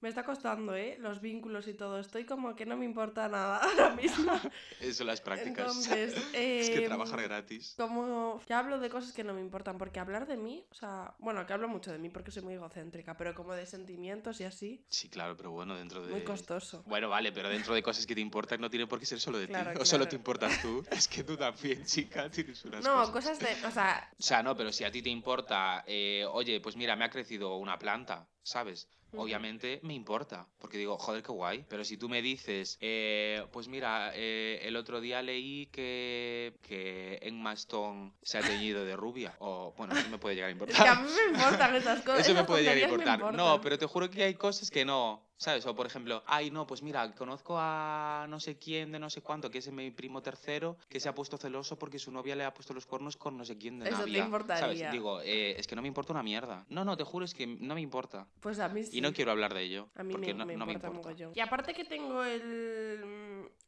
[0.00, 0.96] me está costando, ¿eh?
[0.98, 1.98] Los vínculos y todo.
[1.98, 4.32] Estoy como que no me importa nada ahora mismo.
[4.80, 5.66] Eso, las prácticas.
[5.66, 7.74] Entonces, es que trabajar gratis.
[7.76, 11.14] Como que hablo de cosas que no me importan, porque hablar de mí, o sea,
[11.18, 14.44] bueno, que hablo mucho de mí porque soy muy egocéntrica, pero como de sentimientos y
[14.44, 14.84] así.
[14.88, 16.12] Sí, claro, pero bueno, dentro de.
[16.12, 16.82] Muy costoso.
[16.86, 19.38] Bueno, vale, pero dentro de cosas que te importan no tiene por qué ser solo
[19.38, 19.54] de ti.
[19.80, 20.84] O solo te importas tú.
[20.90, 23.48] es que tú también, chica, tienes unas No, cosas, de.
[23.66, 24.10] O sea.
[24.18, 27.10] O sea, no, pero si a ti te importa, eh, oye, pues mira, me ha
[27.10, 28.88] crecido una planta, ¿sabes?
[29.16, 31.64] Obviamente me importa, porque digo, joder, qué guay.
[31.68, 37.18] Pero si tú me dices, eh, pues mira, eh, el otro día leí que, que
[37.22, 40.76] Emma Stone se ha teñido de rubia, o bueno, eso me puede llegar a importar.
[40.76, 42.20] Es que a mí me importan esas cosas.
[42.20, 43.34] Eso me puede llegar a importar.
[43.34, 45.29] No, pero te juro que hay cosas que no.
[45.40, 45.64] ¿Sabes?
[45.64, 49.22] O por ejemplo, ay, no, pues mira, conozco a no sé quién de no sé
[49.22, 52.44] cuánto, que es mi primo tercero, que se ha puesto celoso porque su novia le
[52.44, 54.60] ha puesto los cuernos con no sé quién de Eso te importaría.
[54.60, 54.92] ¿Sabes?
[54.92, 56.66] Digo, eh, es que no me importa una mierda.
[56.68, 58.26] No, no, te juro, es que no me importa.
[58.40, 58.98] Pues a mí sí.
[58.98, 59.88] Y no quiero hablar de ello.
[59.94, 63.02] A mí porque me, no, me, importa, no Y aparte que tengo el...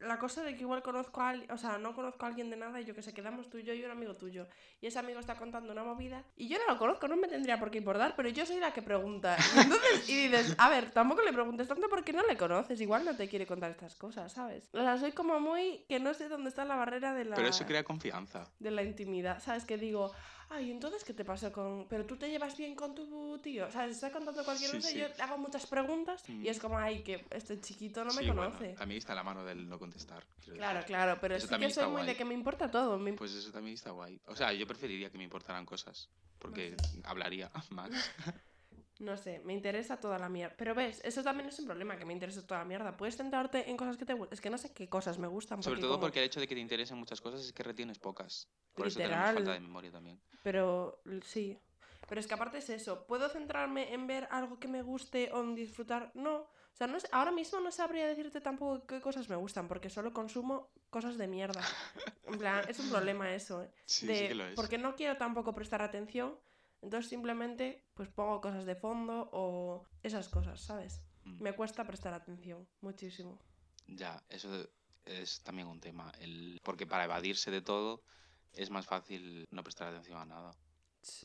[0.00, 2.56] la cosa de que igual conozco a alguien, o sea, no conozco a alguien de
[2.56, 4.46] nada y yo que sé, quedamos tú y yo y un amigo tuyo.
[4.80, 7.58] Y ese amigo está contando una movida y yo no lo conozco, no me tendría
[7.58, 9.36] por qué importar, pero yo soy la que pregunta.
[9.54, 13.04] Y entonces, y dices, a ver, tampoco le preguntes tanto porque no le conoces, igual
[13.04, 14.68] no te quiere contar estas cosas, ¿sabes?
[14.72, 17.36] O sea, soy como muy que no sé dónde está la barrera de la...
[17.36, 18.50] Pero eso crea confianza.
[18.58, 19.64] De la intimidad, ¿sabes?
[19.64, 20.12] Que digo,
[20.52, 21.86] ay, entonces, ¿qué te pasa con...?
[21.88, 23.66] Pero tú te llevas bien con tu tío.
[23.66, 26.58] O sea, se está contando cualquier cosa y yo le hago muchas preguntas y es
[26.58, 26.60] mm.
[26.60, 28.74] como, ay, que este chiquito no me conoce.
[28.78, 30.24] a mí está la mano del no contestar.
[30.54, 33.02] Claro, claro, pero eso sí que soy muy de que me importa todo.
[33.16, 34.20] Pues eso también está guay.
[34.26, 37.90] O sea, yo preferiría que me importaran cosas, porque hablaría más.
[39.02, 40.54] No sé, me interesa toda la mierda.
[40.56, 42.96] Pero ves, eso también es un problema, que me interesa toda la mierda.
[42.96, 44.32] Puedes centrarte en cosas que te gustan.
[44.32, 45.60] Es que no sé qué cosas me gustan.
[45.60, 48.48] Sobre todo porque el hecho de que te interesen muchas cosas es que retienes pocas.
[48.72, 50.20] Por eso tenemos falta de memoria también.
[50.44, 51.58] Pero sí.
[52.08, 53.04] Pero es que aparte es eso.
[53.06, 56.12] ¿Puedo centrarme en ver algo que me guste o en disfrutar?
[56.14, 56.36] No.
[56.36, 60.12] O sea, no ahora mismo no sabría decirte tampoco qué cosas me gustan, porque solo
[60.12, 61.60] consumo cosas de mierda.
[62.24, 63.62] En plan, es un problema eso.
[63.62, 63.70] ¿eh?
[63.84, 64.54] Sí, sí que lo es.
[64.54, 66.38] Porque no quiero tampoco prestar atención
[66.82, 71.00] entonces simplemente pues pongo cosas de fondo o esas cosas, ¿sabes?
[71.24, 71.42] Mm.
[71.42, 73.38] Me cuesta prestar atención muchísimo.
[73.86, 74.68] Ya, eso
[75.04, 76.12] es también un tema.
[76.18, 76.60] El...
[76.62, 78.02] Porque para evadirse de todo
[78.52, 80.56] es más fácil no prestar atención a nada.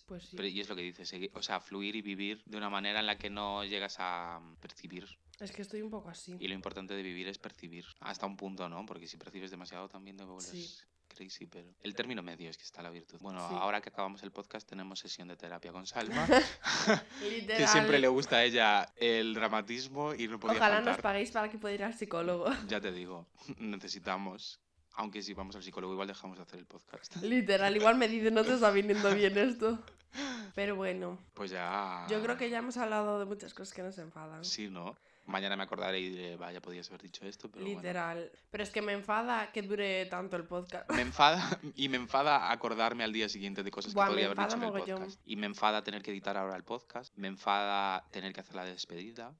[0.07, 0.37] Pues sí.
[0.39, 3.19] y es lo que dices, o sea, fluir y vivir de una manera en la
[3.19, 5.05] que no llegas a percibir.
[5.39, 6.35] Es que estoy un poco así.
[6.39, 7.85] Y lo importante de vivir es percibir.
[7.99, 8.87] Hasta un punto, ¿no?
[8.87, 10.87] Porque si percibes demasiado también te vuelves
[11.17, 13.19] crazy, pero el término medio es que está la virtud.
[13.21, 16.27] Bueno, ahora que acabamos el podcast tenemos sesión de terapia con Salma,
[17.19, 21.49] que siempre le gusta a ella el dramatismo y no podía Ojalá nos paguéis para
[21.49, 22.45] que pueda ir al psicólogo.
[22.67, 24.59] Ya te digo, necesitamos
[24.93, 27.17] aunque si vamos al psicólogo igual dejamos de hacer el podcast.
[27.17, 29.79] Literal, igual me dice no te está viniendo bien esto.
[30.55, 31.19] Pero bueno.
[31.35, 32.07] Pues ya.
[32.09, 34.43] Yo creo que ya hemos hablado de muchas cosas que nos enfadan.
[34.43, 34.97] Sí, ¿no?
[35.27, 38.31] Mañana me acordaré y diré, vaya, podías haber dicho esto, pero Literal.
[38.49, 40.89] Pero es que me enfada que dure tanto el podcast.
[40.91, 44.55] Me enfada y me enfada acordarme al día siguiente de cosas que podría haber dicho
[44.55, 45.21] en el podcast.
[45.25, 47.13] Y me enfada tener que editar ahora el podcast.
[47.17, 49.33] Me enfada tener que hacer la despedida.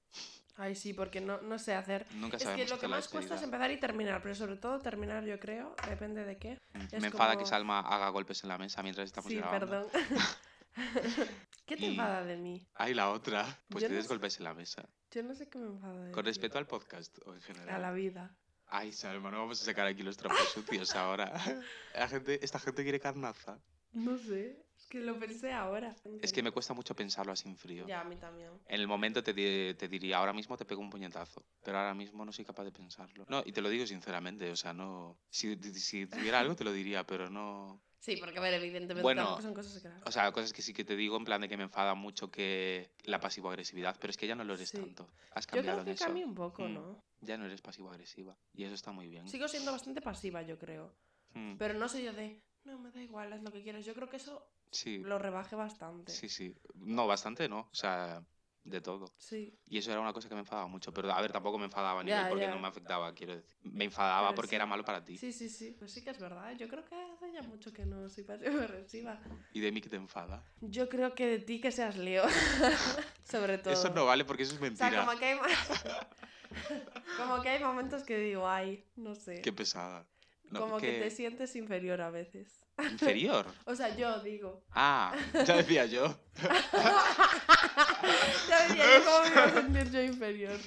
[0.59, 2.05] Ay, sí, porque no, no sé hacer.
[2.15, 5.23] Nunca Es que lo que más cuesta es empezar y terminar, pero sobre todo terminar,
[5.23, 6.57] yo creo, depende de qué.
[6.73, 9.67] Mm, es Me enfada que Salma haga golpes en la mesa mientras estamos sí, grabando.
[9.67, 9.87] perdón.
[11.65, 12.67] ¿Qué te Y- enfada de mí?
[12.75, 13.45] Ay, la otra.
[13.69, 14.83] Pues Yo te no des sé- golpes en la mesa.
[15.11, 17.75] Yo no sé qué me enfada de Con respecto al podcast o en general.
[17.75, 18.35] A la vida.
[18.67, 21.31] Ay, Salma, no vamos a sacar aquí los trapos sucios ahora.
[21.95, 23.59] La gente, esta gente quiere carnaza.
[23.93, 25.95] No sé, es que lo pensé ahora.
[26.21, 27.87] Es que me cuesta mucho pensarlo así en frío.
[27.87, 28.51] Ya, a mí también.
[28.67, 31.93] En el momento te, di- te diría, ahora mismo te pego un puñetazo, pero ahora
[31.93, 33.25] mismo no soy capaz de pensarlo.
[33.29, 35.17] No, y te lo digo sinceramente, o sea, no...
[35.29, 37.81] Si, si tuviera algo te lo diría, pero no...
[37.99, 39.89] Sí, porque a ver, evidentemente Bueno, son cosas que...
[40.05, 42.29] O sea, cosas que sí que te digo en plan de que me enfada mucho
[42.31, 44.77] que la pasivo-agresividad, pero es que ya no lo eres Sí.
[44.77, 45.09] tanto.
[45.31, 46.05] Has Yo cambiado creo que en eso.
[46.05, 46.73] cambié un poco, Mm.
[46.73, 47.03] ¿no?
[47.21, 49.27] Ya no eres pasivo-agresiva y eso está muy bien.
[49.27, 50.93] Sigo siendo bastante pasiva, yo creo.
[51.33, 53.83] Mm, Pero no soy yo de, no, me da igual, haz lo que quieras.
[53.85, 56.11] Yo creo que eso Sí, lo rebajé bastante.
[56.11, 56.53] sí, sí.
[56.75, 58.23] No, bastante no, o sea,
[58.67, 59.05] de todo.
[59.17, 59.57] Sí.
[59.67, 62.03] Y eso era una cosa que me enfadaba mucho, pero a ver, tampoco me enfadaba
[62.03, 63.57] ni porque no me afectaba, quiero decir.
[63.63, 64.55] Me enfadaba Pero porque sí.
[64.55, 65.17] era malo para ti.
[65.17, 65.71] Sí, sí, sí.
[65.77, 66.53] Pues sí que es verdad.
[66.57, 69.19] Yo creo que hace ya mucho que no soy pasivo-agresiva.
[69.53, 70.43] ¿Y de mí que te enfada?
[70.61, 72.25] Yo creo que de ti que seas Leo.
[73.23, 73.73] Sobre todo.
[73.73, 75.05] Eso no vale porque eso es O sea, mentira.
[75.05, 75.37] como que hay...
[77.17, 79.41] como que hay momentos que digo, ay, no sé.
[79.41, 80.05] Qué pesada.
[80.51, 82.65] No, como que te sientes inferior a veces.
[82.91, 83.45] ¿Inferior?
[83.65, 84.63] O sea, yo digo.
[84.71, 85.13] Ah,
[85.45, 86.17] ya decía yo.
[88.49, 90.57] ya decía yo cómo me iba a sentir yo inferior.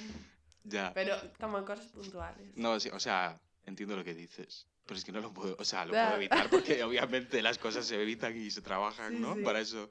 [0.63, 0.93] Ya.
[0.93, 2.55] Pero como en cosas puntuales.
[2.55, 4.67] No, sí, o sea, entiendo lo que dices.
[4.85, 7.85] Pero es que no lo puedo, o sea, lo puedo evitar porque obviamente las cosas
[7.85, 9.35] se evitan y se trabajan, Sí, ¿no?
[9.35, 9.41] sí.
[9.41, 9.89] Para eso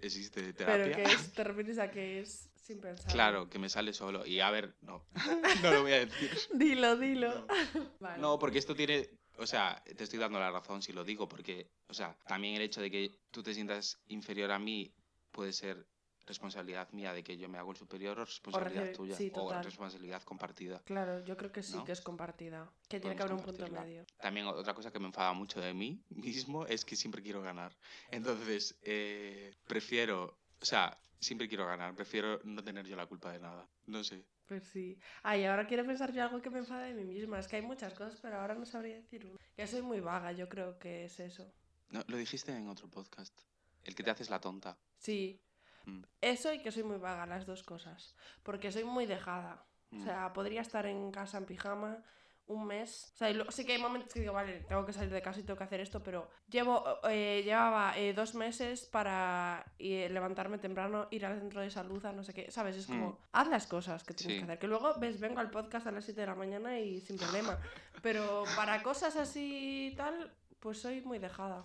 [0.00, 0.96] existe Pero terapia.
[0.96, 3.12] que es, te refieres a que es sin pensar.
[3.12, 4.24] Claro, que me sale solo.
[4.24, 5.04] Y a ver, no.
[5.62, 6.30] no lo voy a decir.
[6.54, 7.46] Dilo, dilo.
[7.46, 7.46] No.
[8.00, 8.20] Vale.
[8.22, 9.10] No, porque esto tiene.
[9.38, 12.62] O sea, te estoy dando la razón si lo digo, porque, o sea, también el
[12.62, 14.94] hecho de que tú te sientas inferior a mí
[15.30, 15.86] puede ser
[16.24, 19.60] responsabilidad mía de que yo me hago el superior o responsabilidad recibe- tuya sí, o
[19.60, 20.80] responsabilidad compartida.
[20.84, 21.84] Claro, yo creo que sí, ¿No?
[21.84, 22.70] que es compartida.
[22.88, 24.04] Que tiene que haber un punto medio.
[24.20, 27.76] También otra cosa que me enfada mucho de mí mismo es que siempre quiero ganar.
[28.10, 33.40] Entonces, eh, prefiero, o sea, siempre quiero ganar, prefiero no tener yo la culpa de
[33.40, 33.68] nada.
[33.86, 34.24] No sé.
[34.46, 34.98] Pues sí.
[35.22, 37.38] Ay, ahora quiero pensar yo algo que me enfada de mí misma.
[37.38, 39.38] Es que hay muchas cosas, pero ahora no sabría decir una.
[39.56, 41.52] Que soy muy vaga, yo creo que es eso.
[41.90, 43.38] No, lo dijiste en otro podcast.
[43.84, 44.76] El que te haces la tonta.
[44.98, 45.40] Sí.
[45.86, 46.02] Mm.
[46.20, 48.14] Eso y que soy muy vaga, las dos cosas.
[48.42, 49.64] Porque soy muy dejada.
[49.90, 50.04] O Mm.
[50.04, 52.02] sea, podría estar en casa en pijama
[52.46, 53.12] un mes.
[53.14, 55.22] O sea, y lo- sí que hay momentos que digo, vale, tengo que salir de
[55.22, 60.08] casa y tengo que hacer esto, pero llevo, eh, llevaba eh, dos meses para eh,
[60.10, 62.76] levantarme temprano, ir al centro de salud, a no sé qué, ¿sabes?
[62.76, 63.16] Es como, Mm.
[63.32, 64.40] haz las cosas que tienes Sí.
[64.40, 64.58] que hacer.
[64.58, 67.58] Que luego, ves, vengo al podcast a las 7 de la mañana y sin problema.
[68.02, 71.64] Pero para cosas así y tal, pues soy muy dejada.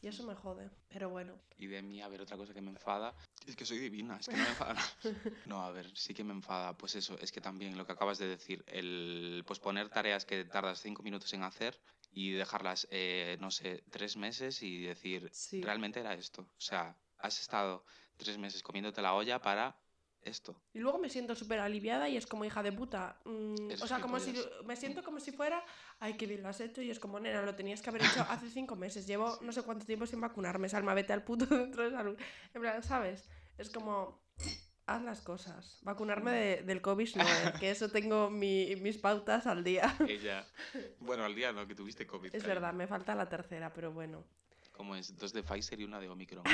[0.00, 0.70] Y eso me jode.
[0.88, 1.34] Pero bueno.
[1.56, 3.14] Y de mí, a ver, otra cosa que me enfada
[3.46, 4.80] es que soy divina, es que no me enfada.
[5.46, 6.76] No, a ver, sí que me enfada.
[6.76, 10.80] Pues eso, es que también lo que acabas de decir, el posponer tareas que tardas
[10.82, 11.80] cinco minutos en hacer
[12.12, 15.62] y dejarlas, eh, no sé, tres meses y decir, Sí.
[15.62, 16.42] realmente era esto.
[16.42, 17.84] O sea, has estado
[18.16, 19.78] tres meses comiéndote la olla para
[20.22, 20.60] esto.
[20.74, 23.18] Y luego me siento súper aliviada y es como hija de puta.
[23.24, 25.64] mm, o sea, como si me siento como si fuera,
[26.00, 26.82] ay, qué bien lo has hecho.
[26.82, 29.06] Y es como, nena, lo tenías que haber hecho hace cinco meses.
[29.06, 30.68] Llevo no sé cuánto tiempo sin vacunarme.
[30.68, 32.18] Salma, vete al puto centro de salud.
[32.54, 33.28] En plan, ¿sabes?
[33.56, 34.20] Es como,
[34.86, 35.78] haz las cosas.
[35.82, 39.96] Vacunarme de- del COVID no, eh, que eso tengo mi- mis pautas al día.
[40.08, 40.46] Ella,
[41.00, 42.26] bueno, al día no, que tuviste COVID.
[42.34, 42.48] Es cariño.
[42.48, 44.24] verdad, me falta la tercera, pero bueno.
[44.72, 45.16] ¿Cómo es?
[45.16, 46.44] Dos de Pfizer y una de Omicron.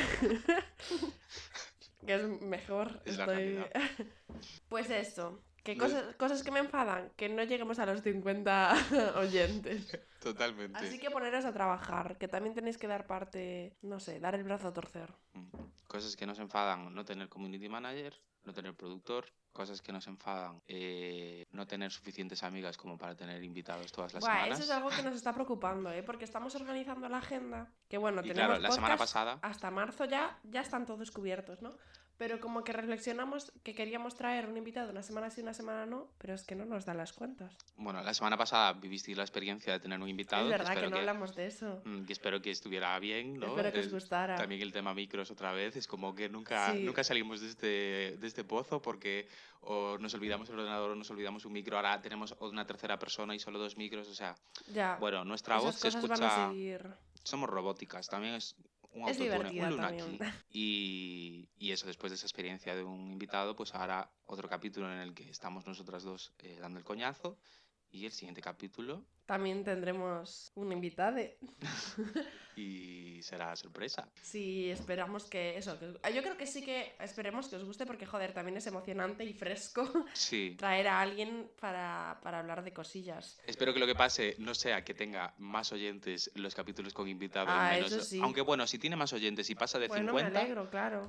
[2.06, 3.00] Que es mejor.
[3.04, 3.64] Es estoy...
[4.68, 5.40] pues eso.
[5.64, 9.98] Que cosas, cosas que me enfadan, que no lleguemos a los 50 oyentes.
[10.20, 10.78] Totalmente.
[10.78, 14.44] Así que poneros a trabajar, que también tenéis que dar parte, no sé, dar el
[14.44, 15.10] brazo a torcer.
[15.32, 15.48] Mm.
[15.86, 19.24] Cosas que nos enfadan, no tener community manager, no tener productor.
[19.54, 24.20] Cosas que nos enfadan, eh, no tener suficientes amigas como para tener invitados todas las
[24.20, 24.58] Buah, semanas.
[24.58, 26.02] eso es algo que nos está preocupando, ¿eh?
[26.02, 30.06] Porque estamos organizando la agenda, que bueno, y tenemos claro, la semana pasada, hasta marzo
[30.06, 31.76] ya, ya están todos cubiertos, ¿no?
[32.16, 36.08] Pero como que reflexionamos que queríamos traer un invitado una semana sí, una semana no,
[36.18, 37.56] pero es que no nos dan las cuentas.
[37.76, 40.44] bueno, la semana pasada vivisteis la experiencia de tener un invitado.
[40.44, 41.82] es verdad que espero no hablamos de eso.
[41.84, 43.48] mm, que espero que estuviera bien, ¿no?
[43.48, 44.36] Espero que os gustara.
[44.36, 46.84] También el tema micros otra vez, es como que nunca, Sí.
[46.84, 47.66] nunca salimos de este,
[48.18, 49.28] de este pozo porque
[49.62, 53.34] o nos olvidamos el ordenador o nos olvidamos un micro, ahora tenemos una tercera persona
[53.34, 54.36] y solo dos micros, o sea,
[54.68, 56.52] Ya, bueno, nuestra esas voz se escucha,
[57.22, 58.54] somos robóticas, también es
[58.94, 60.18] un Es autotune, un Luna también.
[60.18, 60.28] Key.
[60.50, 64.98] Y, y eso, después de esa experiencia de un invitado, pues ahora otro capítulo en
[64.98, 67.38] el que estamos nosotras dos eh, dando el coñazo
[67.90, 71.18] Y el siguiente capítulo También tendremos un invitado.
[72.56, 74.06] y será sorpresa.
[74.22, 75.78] Sí, esperamos que eso.
[75.78, 79.24] que- Yo creo que sí que esperemos que os guste porque, joder, también es emocionante
[79.24, 80.54] y fresco Sí.
[80.58, 83.40] traer a alguien para, para hablar de cosillas.
[83.46, 87.50] Espero que lo que pase no sea que tenga más oyentes los capítulos con invitados.
[87.52, 87.92] Ah, menos...
[87.92, 88.20] eso sí.
[88.22, 91.06] Aunque bueno, si tiene más oyentes y pasa de Bueno, 50, me alegro, claro.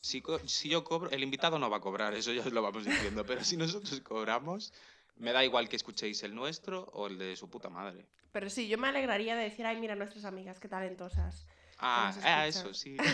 [0.00, 0.22] si,
[0.68, 3.44] yo cobro, el invitado no va a cobrar, eso ya os lo vamos diciendo, pero
[3.44, 4.72] si nosotros cobramos,
[5.20, 8.06] me da igual que escuchéis el nuestro o el de su puta madre.
[8.32, 11.46] Pero sí, yo me alegraría de decir, ay, mira, nuestras amigas, qué talentosas.
[11.78, 12.96] Ah, ah, eso sí.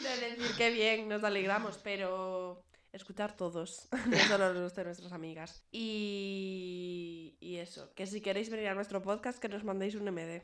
[0.00, 5.64] De decir qué bien, nos alegramos, pero escuchar todos, no solo los de nuestras amigas.
[5.72, 10.42] Y, y eso, que si queréis venir a nuestro podcast, que nos mandéis un MD.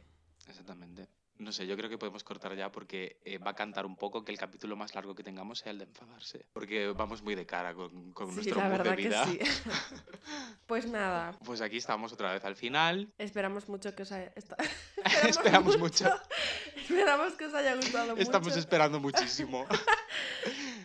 [0.48, 1.08] Exactamente.
[1.42, 4.24] No sé, yo creo que podemos cortar ya porque eh, va a cantar un poco
[4.24, 6.46] que el capítulo más largo que tengamos sea el de enfadarse.
[6.52, 9.24] Porque vamos muy de cara con, con Sí, nuestro la de que vida.
[9.26, 9.38] sí.
[10.66, 13.12] pues nada, Pues aquí estamos otra vez al final.
[13.18, 14.32] esperamos mucho que os haya...
[15.28, 16.08] Esperamos mucho.
[16.76, 18.58] Esperamos que os haya gustado Estamos mucho.
[18.60, 19.66] esperando muchísimo.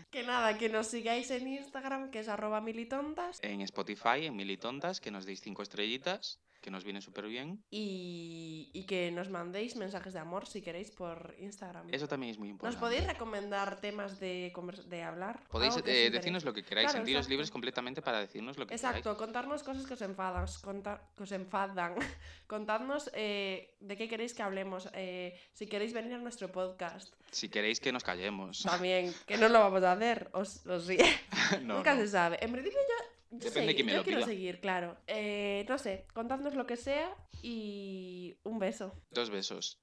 [0.09, 3.37] Que nada, que nos sigáis en Instagram, que es arroba militontas.
[3.43, 7.63] en Spotify, en Militontas, que nos deis cinco estrellitas, que nos viene súper bien.
[7.71, 11.87] Y, y que nos mandéis mensajes de amor si queréis por Instagram.
[11.93, 12.75] Eso también es muy importante.
[12.75, 14.51] ¿Nos podéis recomendar temas de,
[14.87, 15.39] de hablar?
[15.49, 17.31] Podéis eh, decirnos lo que queráis, Claro, sentiros exacto.
[17.31, 21.31] libres completamente para decirnos lo que Exacto, contarnos cosas que os enfadan, conta- que os
[21.31, 21.95] enfadan.
[22.47, 27.07] Contadnos eh, de qué queréis que hablemos, eh, si queréis venir a nuestro podcast.
[27.13, 27.27] queráis.
[27.31, 28.63] Si queréis que nos callemos.
[28.63, 30.87] También, que no lo vamos a hacer, os, os
[31.63, 32.01] no, Nunca no.
[32.01, 32.37] se sabe.
[32.41, 34.27] En principio yo, yo, Depende de quién me yo lo quiero pida.
[34.27, 34.97] seguir, claro.
[35.07, 38.93] Eh, no sé, contadnos lo que sea y un beso.
[39.11, 39.79] Dos besos.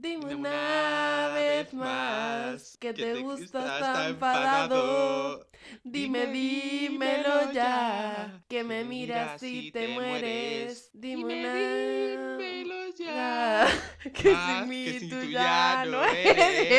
[0.00, 5.48] Dime una vez más que te gustas tan enfadado.
[5.82, 10.90] Dime, dímelo ya, que me miras y te mueres.
[10.92, 13.66] Dime una dímelo ya,
[14.14, 16.70] que Más sin mí que si tú ya no eres.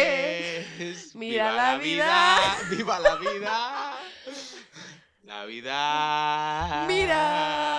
[0.80, 1.16] eres.
[1.16, 2.38] Mira la vida.
[2.70, 3.69] ¡Viva la vida!
[5.30, 6.88] Navidad.
[6.88, 7.79] Mira.